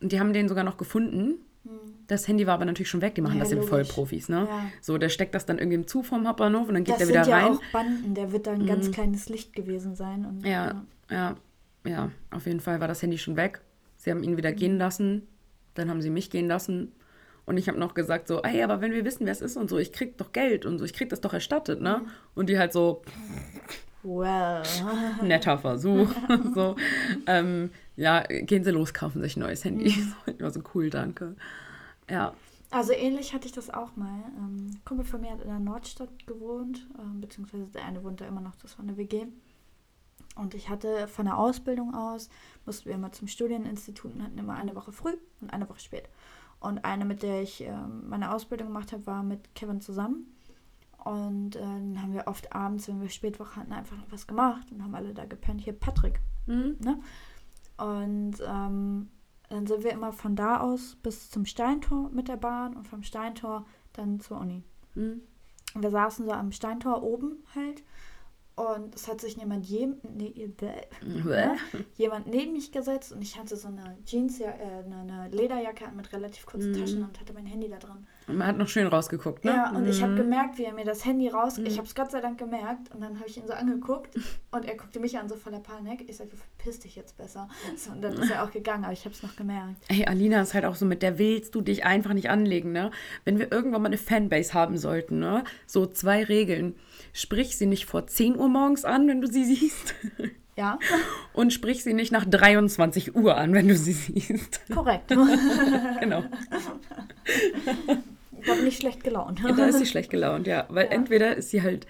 [0.00, 1.36] Und die haben den sogar noch gefunden.
[2.08, 3.14] Das Handy war aber natürlich schon weg.
[3.14, 3.38] Die machen Hm.
[3.38, 3.70] Ja, das logisch.
[3.70, 4.46] Vollprofis, ne?
[4.50, 4.66] Ja.
[4.82, 7.08] So, der steckt das dann irgendwie im Zu vom Hauptbahnhof und dann geht Das der
[7.08, 7.52] wieder sind ja rein.
[7.52, 7.58] Mhm.
[7.58, 10.26] auch Banden, der wird da ein ganz kleines Licht gewesen sein.
[10.26, 11.36] Und, Ja, ja,
[11.86, 13.60] ja, auf jeden Fall war das Handy schon weg.
[13.96, 14.56] Sie haben ihn wieder Mhm.
[14.56, 15.28] gehen lassen.
[15.74, 16.92] Dann haben sie mich gehen lassen.
[17.46, 19.68] Und ich habe noch gesagt so, ey, aber wenn wir wissen, wer es ist und
[19.68, 22.00] so, ich krieg doch Geld und so, ich krieg das doch erstattet, ne?
[22.04, 22.10] Mhm.
[22.34, 23.02] Und die halt so,
[24.02, 24.62] Well.
[25.22, 26.10] netter Versuch.
[26.54, 26.76] so,
[27.26, 29.90] ähm, ja, gehen Sie los, kaufen sich ein neues Handy.
[29.90, 30.12] Mhm.
[30.26, 31.36] Ich war so cool, danke.
[32.10, 32.34] Ja,
[32.70, 34.20] Also ähnlich hatte ich das auch mal.
[34.38, 38.20] Ähm, ein Kumpel von mir hat in der Nordstadt gewohnt, ähm, beziehungsweise der eine wohnt
[38.20, 39.26] da immer noch, das war eine WG.
[40.36, 42.28] Und ich hatte von der Ausbildung aus,
[42.66, 46.08] mussten wir immer zum Studieninstitut und hatten immer eine Woche früh und eine Woche spät.
[46.64, 50.34] Und eine, mit der ich ähm, meine Ausbildung gemacht habe, war mit Kevin zusammen.
[51.04, 54.72] Und äh, dann haben wir oft abends, wenn wir Spätwoche hatten, einfach noch was gemacht
[54.72, 55.60] und haben alle da gepennt.
[55.60, 56.22] Hier Patrick.
[56.46, 56.78] Mhm.
[56.80, 57.00] Ne?
[57.76, 59.10] Und ähm,
[59.50, 63.02] dann sind wir immer von da aus bis zum Steintor mit der Bahn und vom
[63.02, 64.64] Steintor dann zur Uni.
[64.94, 65.20] Mhm.
[65.74, 67.82] Und wir saßen so am Steintor oben halt.
[68.56, 70.32] Und es hat sich jemand, je, ne,
[71.02, 71.56] ne,
[71.96, 76.46] jemand neben mich gesetzt und ich hatte so eine Jeans, äh, eine, Lederjacke mit relativ
[76.46, 76.74] kurzen Mhm.
[76.80, 78.06] Taschen und hatte mein Handy da drin.
[78.28, 79.50] Und man hat noch schön rausgeguckt, ne?
[79.50, 80.16] Ja, und ich habe Mhm.
[80.16, 81.58] gemerkt, wie er mir das Handy raus.
[81.58, 81.78] Ich Mhm.
[81.78, 84.14] habe es Gott sei Dank gemerkt und dann habe ich ihn so angeguckt
[84.52, 86.08] und er guckte mich an so voller Panik.
[86.08, 87.48] Ich sagte, verpiss dich jetzt besser.
[87.76, 89.82] So, und dann ist er auch gegangen, aber ich habe es noch gemerkt.
[89.88, 92.92] Ey, Alina ist halt auch so, mit der willst du dich einfach nicht anlegen, ne?
[93.24, 95.42] Wenn wir irgendwann mal eine Fanbase haben sollten, ne?
[95.66, 96.76] So zwei Regeln.
[97.16, 99.94] Sprich sie nicht vor 10 Uhr morgens an, wenn du sie siehst.
[100.56, 100.78] Ja,
[101.32, 104.60] Und sprich sie nicht nach 23 Uhr an, wenn du sie siehst.
[104.72, 105.08] korrekt.
[106.00, 106.24] genau.
[108.46, 109.40] da bin ich schlecht gelaunt.
[109.56, 110.66] Da ist sie schlecht gelaunt, ja.
[110.68, 111.86] Weil entweder ist sie halt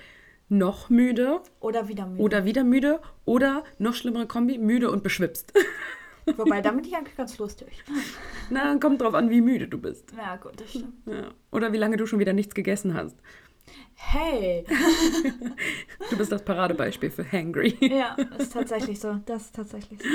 [0.48, 2.22] noch müde Oder wieder müde.
[2.22, 5.52] oder wieder müde oder noch schlimmere Kombi, müde und beschwipst.
[6.36, 7.84] Wobei, damit ich eigentlich ganz lustig.
[8.48, 10.10] Na, kommt drauf an, wie müde du bist.
[10.16, 10.94] Ja, gut, das stimmt.
[11.06, 11.30] Ja.
[11.50, 13.16] Oder wie lange du schon wieder nichts gegessen hast.
[14.12, 14.64] Hey!
[16.10, 17.76] Du bist das Paradebeispiel für hangry.
[17.80, 19.14] ja, ist tatsächlich so.
[19.26, 20.08] Das ist tatsächlich so.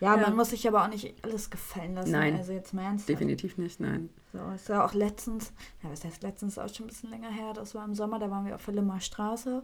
[0.00, 0.22] Ja, Ja.
[0.22, 2.10] man muss sich aber auch nicht alles gefallen lassen.
[2.12, 2.36] Nein.
[2.36, 3.08] Also jetzt mal ernsthaft.
[3.08, 4.10] Definitiv nicht, nein.
[4.32, 5.52] So, ist ja auch letztens,
[5.82, 8.30] ja, was heißt letztens, auch schon ein bisschen länger her, das war im Sommer, da
[8.30, 9.62] waren wir auf der Limmer Straße.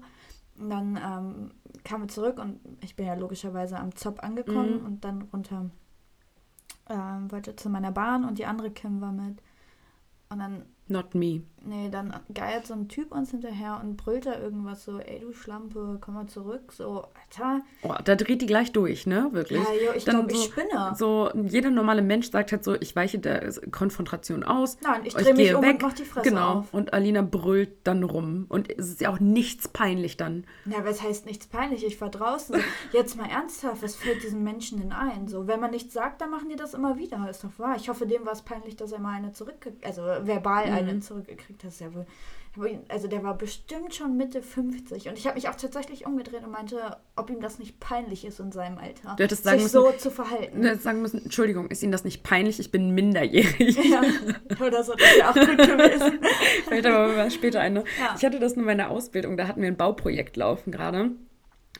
[0.58, 1.50] Und dann ähm,
[1.84, 4.86] kamen wir zurück und ich bin ja logischerweise am Zopp angekommen Mhm.
[4.86, 5.70] und dann runter
[6.90, 9.40] ähm, wollte zu meiner Bahn und die andere Kim war mit.
[10.30, 11.43] Und dann, Not me.
[11.64, 15.32] nee, dann geiert so ein Typ uns hinterher und brüllt da irgendwas so, ey du
[15.32, 16.72] Schlampe, komm mal zurück.
[16.72, 19.28] So, Alter, Oh, da dreht die gleich durch, ne?
[19.32, 19.61] Wirklich.
[19.62, 20.95] ja, jo, ich glaube, ich so- spinne.
[20.97, 24.78] So, jeder normale Mensch sagt halt so, ich weiche der Konfrontation aus.
[24.82, 25.74] Nein, ich ich drehe mich um weg.
[25.74, 26.61] und mach die Fresse Genau.
[26.61, 26.72] auf.
[26.72, 28.47] Und Alina brüllt dann rum.
[28.49, 30.45] Und es ist ja auch nichts peinlich dann.
[30.64, 31.84] Ja, was heißt nichts peinlich?
[31.84, 32.57] Ich war draußen.
[32.93, 35.28] Jetzt mal ernsthaft, was fällt diesen Menschen denn ein?
[35.28, 37.28] So, wenn man nichts sagt, dann machen die das immer wieder.
[37.28, 37.74] Ist doch wahr.
[37.76, 40.88] Ich hoffe, dem war es peinlich, dass er mal eine zurückgekriegt, also verbal Mhm.
[40.90, 41.70] eine zurückgekriegt hat.
[41.70, 42.06] Ist ja wohl.
[42.88, 46.50] Also der war bestimmt schon Mitte 50 und ich habe mich auch tatsächlich umgedreht und
[46.50, 49.80] meinte, ob ihm das nicht peinlich ist in seinem Alter, Du hättest sagen sich müssen-
[49.80, 50.62] so zu verhalten.
[50.62, 52.58] Du hättest sagen müssen, Entschuldigung, ist Ihnen das nicht peinlich?
[52.58, 53.78] Ich bin minderjährig.
[53.88, 54.02] Ja,
[54.66, 56.18] oder so, das wäre auch gut gewesen.
[56.68, 57.74] Fällt aber später ein.
[57.74, 57.84] Ne?
[58.00, 58.14] Ja.
[58.16, 61.10] Ich hatte das nur in meiner Ausbildung, da hatten wir ein Bauprojekt laufen gerade.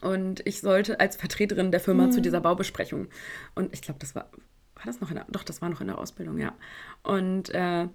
[0.01, 2.13] Und ich sollte als Vertreterin der Firma Mhm.
[2.13, 3.09] zu dieser Baubesprechung.
[3.57, 4.25] Und ich glaube, das war,
[4.77, 6.53] war das noch in der, doch, das war noch in der Ausbildung, ja.
[7.03, 7.89] Und äh,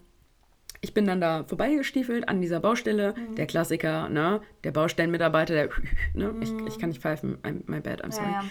[0.83, 3.35] ich bin dann da vorbeigestiefelt an dieser Baustelle, Mhm.
[3.35, 5.69] der Klassiker, ne, der Baustellenmitarbeiter, der,
[6.13, 8.27] ne, ich, ich kann nicht pfeifen, I'm, my bad, I'm sorry.
[8.27, 8.33] Mhm.
[8.33, 8.41] Ja,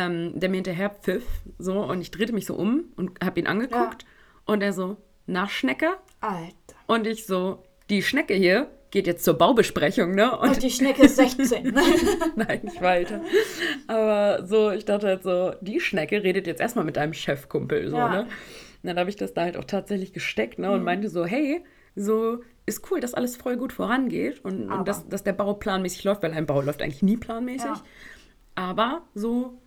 [0.00, 0.06] ja.
[0.06, 1.24] Ähm, der mir hinterher pfiff,
[1.58, 4.04] so, und ich drehte mich so um und habe ihn angeguckt.
[4.44, 5.90] Und er so, na, Schnecke?
[6.20, 6.44] Alter.
[6.86, 10.36] Und ich so, die Schnecke hier geht jetzt zur Baubesprechung, ne?
[10.38, 11.72] Und Und die Schnecke ist 16.
[12.36, 13.20] nein, nicht weiter.
[13.86, 17.96] Aber so, ich dachte halt so, die Schnecke redet jetzt erstmal mit deinem Chefkumpel, so,
[17.96, 18.08] Ja.
[18.08, 18.20] ne?
[18.22, 20.70] Und dann habe ich das da halt auch tatsächlich gesteckt, ne?
[20.70, 21.62] Und meinte so, hey,
[21.96, 26.04] so ist cool, dass alles voll gut vorangeht und, und dass, dass der Bau planmäßig
[26.04, 27.64] läuft, weil ein Bau läuft eigentlich nie planmäßig.
[27.70, 27.82] Ja.
[28.54, 29.58] Aber so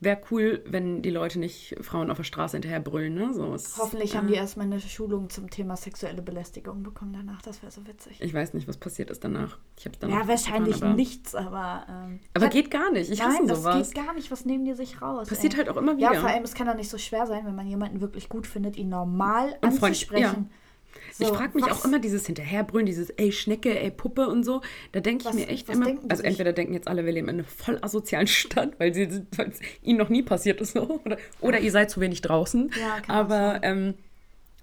[0.00, 3.32] wäre cool, wenn die Leute nicht Frauen auf der Straße hinterher brüllen, ne?
[3.32, 7.40] So, es, Hoffentlich haben die erstmal eine Schulung zum Thema sexuelle Belästigung bekommen danach.
[7.42, 8.18] Das wäre so witzig.
[8.20, 9.58] Ich weiß nicht, was passiert ist danach.
[9.78, 11.86] Ich hab's danach Ja, wahrscheinlich getan, aber- nichts, aber.
[11.88, 13.10] Ähm, Aber geht gar nicht.
[13.10, 13.92] Ich Nein, das sowas.
[13.92, 14.30] geht gar nicht.
[14.30, 15.28] Was nehmen die sich raus?
[15.28, 15.58] Passiert ey?
[15.58, 16.12] halt auch immer wieder.
[16.12, 18.46] Ja, vor allem, es kann doch nicht so schwer sein, wenn man jemanden wirklich gut
[18.46, 20.48] findet, ihn normal Und anzusprechen.
[20.50, 20.63] ich
[21.12, 24.62] So, frage mich was- auch immer dieses Hinterherbrüllen, dieses ey Schnecke, ey Puppe und so.
[24.92, 26.24] Da denke ich mir echt immer, also sich?
[26.26, 30.08] entweder denken jetzt alle, wir leben in einer voll asozialen Stadt, weil es ihnen noch
[30.08, 32.70] nie passiert ist oder, oder ihr seid zu wenig draußen.
[32.80, 33.94] Ja, Aber ähm,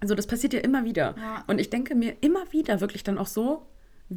[0.00, 1.14] also das passiert ja immer wieder.
[1.16, 1.44] Ja.
[1.46, 3.62] Und ich denke mir immer wieder wirklich dann auch so,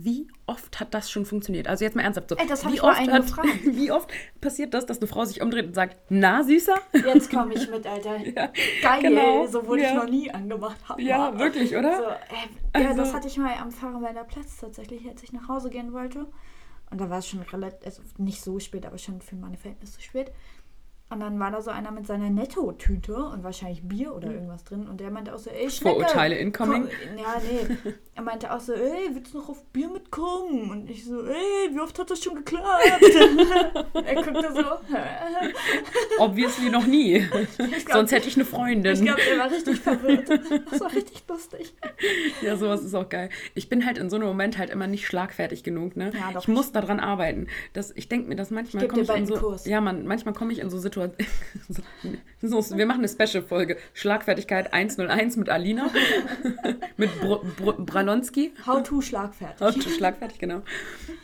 [0.04, 1.68] wie oft hat das schon funktioniert?
[1.68, 2.36] Also jetzt mal ernsthaft so.
[2.36, 3.48] Ey, das hab wie oft hat, gefragt.
[3.64, 4.10] Wie oft
[4.42, 6.76] passiert das, dass eine Frau sich umdreht und sagt, na Süßer?
[6.94, 8.18] Jetzt komme ich mit, Alter.
[8.26, 8.50] Ja,
[8.82, 9.48] Geil, genau.
[9.48, 9.90] so wurde Ja.
[9.90, 10.78] ich noch nie angemacht.
[10.90, 11.00] Hammer.
[11.02, 11.98] Ja, wirklich, oder?
[11.98, 15.48] So, äh, ja, Also- das hatte ich mal am Fahrenwälder Platz tatsächlich, als ich nach
[15.48, 16.26] Hause gehen wollte.
[16.92, 20.00] Und da war es schon relativ, also nicht so spät, aber schon für meine Verhältnisse
[20.02, 20.32] spät.
[21.10, 24.88] Und dann war da so einer mit seiner Netto-Tüte und wahrscheinlich Bier oder irgendwas drin.
[24.88, 26.00] Und der meinte auch so, ey, Schnecke.
[26.00, 26.84] Vorurteile incoming.
[26.84, 27.94] komm- Ja, nee.
[28.18, 30.72] Er meinte auch so, ey, willst du noch auf Bier mitkommen?
[30.72, 32.64] Und ich so, ey, wie oft hat das schon geklappt?
[33.94, 34.64] er guckte so.
[36.24, 37.20] Obviously noch nie.
[37.20, 38.94] glaub- Sonst hätte ich eine Freundin.
[38.94, 40.30] Ich glaube, er war richtig verwirrt.
[40.30, 41.74] Das war richtig lustig.
[42.42, 43.30] Ja, sowas ist auch geil.
[43.54, 46.12] Ich bin halt in so einem Moment halt immer nicht schlagfertig genug, ne?
[46.18, 46.42] Ja, doch.
[46.44, 47.48] ich muss daran arbeiten.
[47.74, 49.36] Das, ich denke mir, dass manchmal komme ich in so.
[49.36, 49.66] Kurs.
[49.66, 51.18] Ja, man, manchmal komme ich in so Situationen.
[52.48, 53.78] so, wir machen eine Special-Folge.
[53.94, 55.90] Schlagfertigkeit 101 mit Alina.
[56.98, 58.54] mit Br Br Bralonski.
[58.66, 59.62] How to schlagfertig.
[59.62, 60.62] Auto schlagfertig, genau.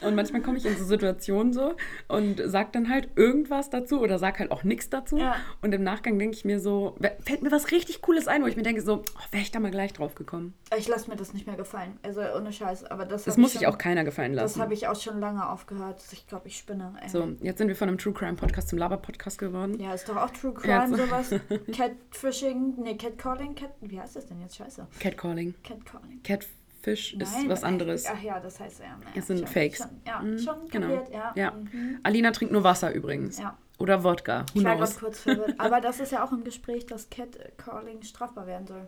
[0.01, 1.75] Und manchmal komme ich in so Situationen so
[2.07, 5.17] und sag dann halt irgendwas dazu oder sag halt auch nichts dazu.
[5.17, 5.35] Ja.
[5.61, 8.55] Und im Nachgang denke ich mir so, fällt mir was richtig Cooles ein, wo ich
[8.55, 10.53] mir denke so, oh, wäre ich da mal gleich drauf gekommen.
[10.77, 11.97] Ich lasse mir das nicht mehr gefallen.
[12.03, 12.85] Also ohne Scheiß.
[12.85, 14.61] Aber das, Das muss ich sich auch keiner gefallen Das lassen.
[14.61, 16.01] habe ich auch schon lange aufgehört.
[16.11, 16.93] Ich glaube, ich spinne.
[17.01, 17.09] Ey.
[17.09, 19.79] So, jetzt sind wir von einem True Crime Podcast zum Laber Podcast geworden.
[19.79, 21.03] Ja, ist doch auch True Ja, Crime, so.
[21.11, 21.41] Sowas.
[21.71, 24.55] Catfishing, nee, Catcalling, Cat, wie heißt das denn jetzt?
[24.55, 24.87] Scheiße.
[24.99, 25.53] Catcalling.
[25.63, 26.21] Catcalling.
[26.23, 28.05] Catfish ist Nein, was äh, anderes.
[28.07, 28.99] Ach ja, das heißt ja.
[29.15, 29.77] Es sind schon, Fakes.
[29.79, 30.87] Schon, ja, Mhm, schon genau.
[30.87, 31.31] kapiert, ja.
[31.35, 31.51] Ja.
[31.51, 31.99] Mhm.
[32.03, 33.39] Alina trinkt nur Wasser übrigens.
[33.39, 33.57] Ja.
[33.77, 34.45] Oder Wodka.
[34.53, 35.59] Who Ich war kurz verwirrt.
[35.59, 38.87] Aber das ist ja auch im Gespräch, dass Catcalling strafbar werden soll.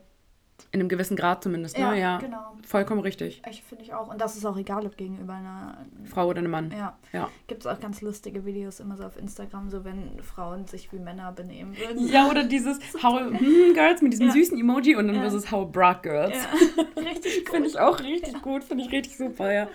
[0.72, 2.00] In einem gewissen Grad zumindest, Ja, ne?
[2.00, 2.18] Ja.
[2.18, 2.54] genau.
[2.66, 3.42] Vollkommen richtig.
[3.50, 4.08] Ich finde ich auch.
[4.10, 5.78] Und das ist auch egal, ob gegenüber einer.
[6.06, 6.72] Frau oder ein Mann.
[6.72, 6.98] Ja.
[7.12, 7.30] Ja.
[7.48, 10.98] Gibt es auch ganz lustige Videos immer so auf Instagram, so wenn Frauen sich wie
[11.00, 12.08] Männer benehmen würden.
[12.08, 14.34] Ja, oder dieses How hm, Girls mit diesem Ja.
[14.34, 15.22] süßen Emoji und dann Ja.
[15.22, 16.36] versus How Brock Girls.
[16.36, 16.84] Ja.
[17.04, 17.68] Richtig Finde gut.
[17.70, 19.68] ich auch richtig gut, finde ich richtig super, ja.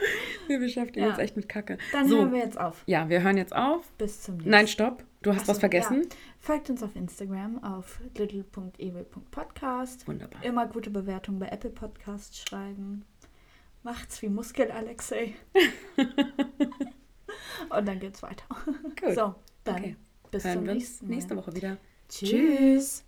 [0.46, 1.78] Wir beschäftigen uns echt mit Kacke.
[1.92, 2.82] Dann so, hören wir jetzt auf.
[2.86, 3.86] ja, wir hören jetzt auf.
[3.98, 5.04] Bis zum nächsten Nein, stopp.
[5.22, 6.02] Du hast Ach was vergessen.
[6.04, 6.08] Ja.
[6.48, 10.08] Folgt uns auf Instagram auf little.evil.podcast.
[10.08, 10.42] Wunderbar.
[10.42, 13.04] Immer gute Bewertungen bei Apple Podcasts schreiben.
[13.82, 15.34] Macht's wie Muskel, Alexei.
[17.68, 18.46] Und dann geht's weiter.
[18.98, 19.14] Gut.
[19.14, 19.34] So,
[19.64, 19.96] dann Okay.
[20.30, 21.14] bis Hören zum nächsten Mal.
[21.16, 21.76] nächste Woche wieder.
[22.08, 23.04] Tschüss.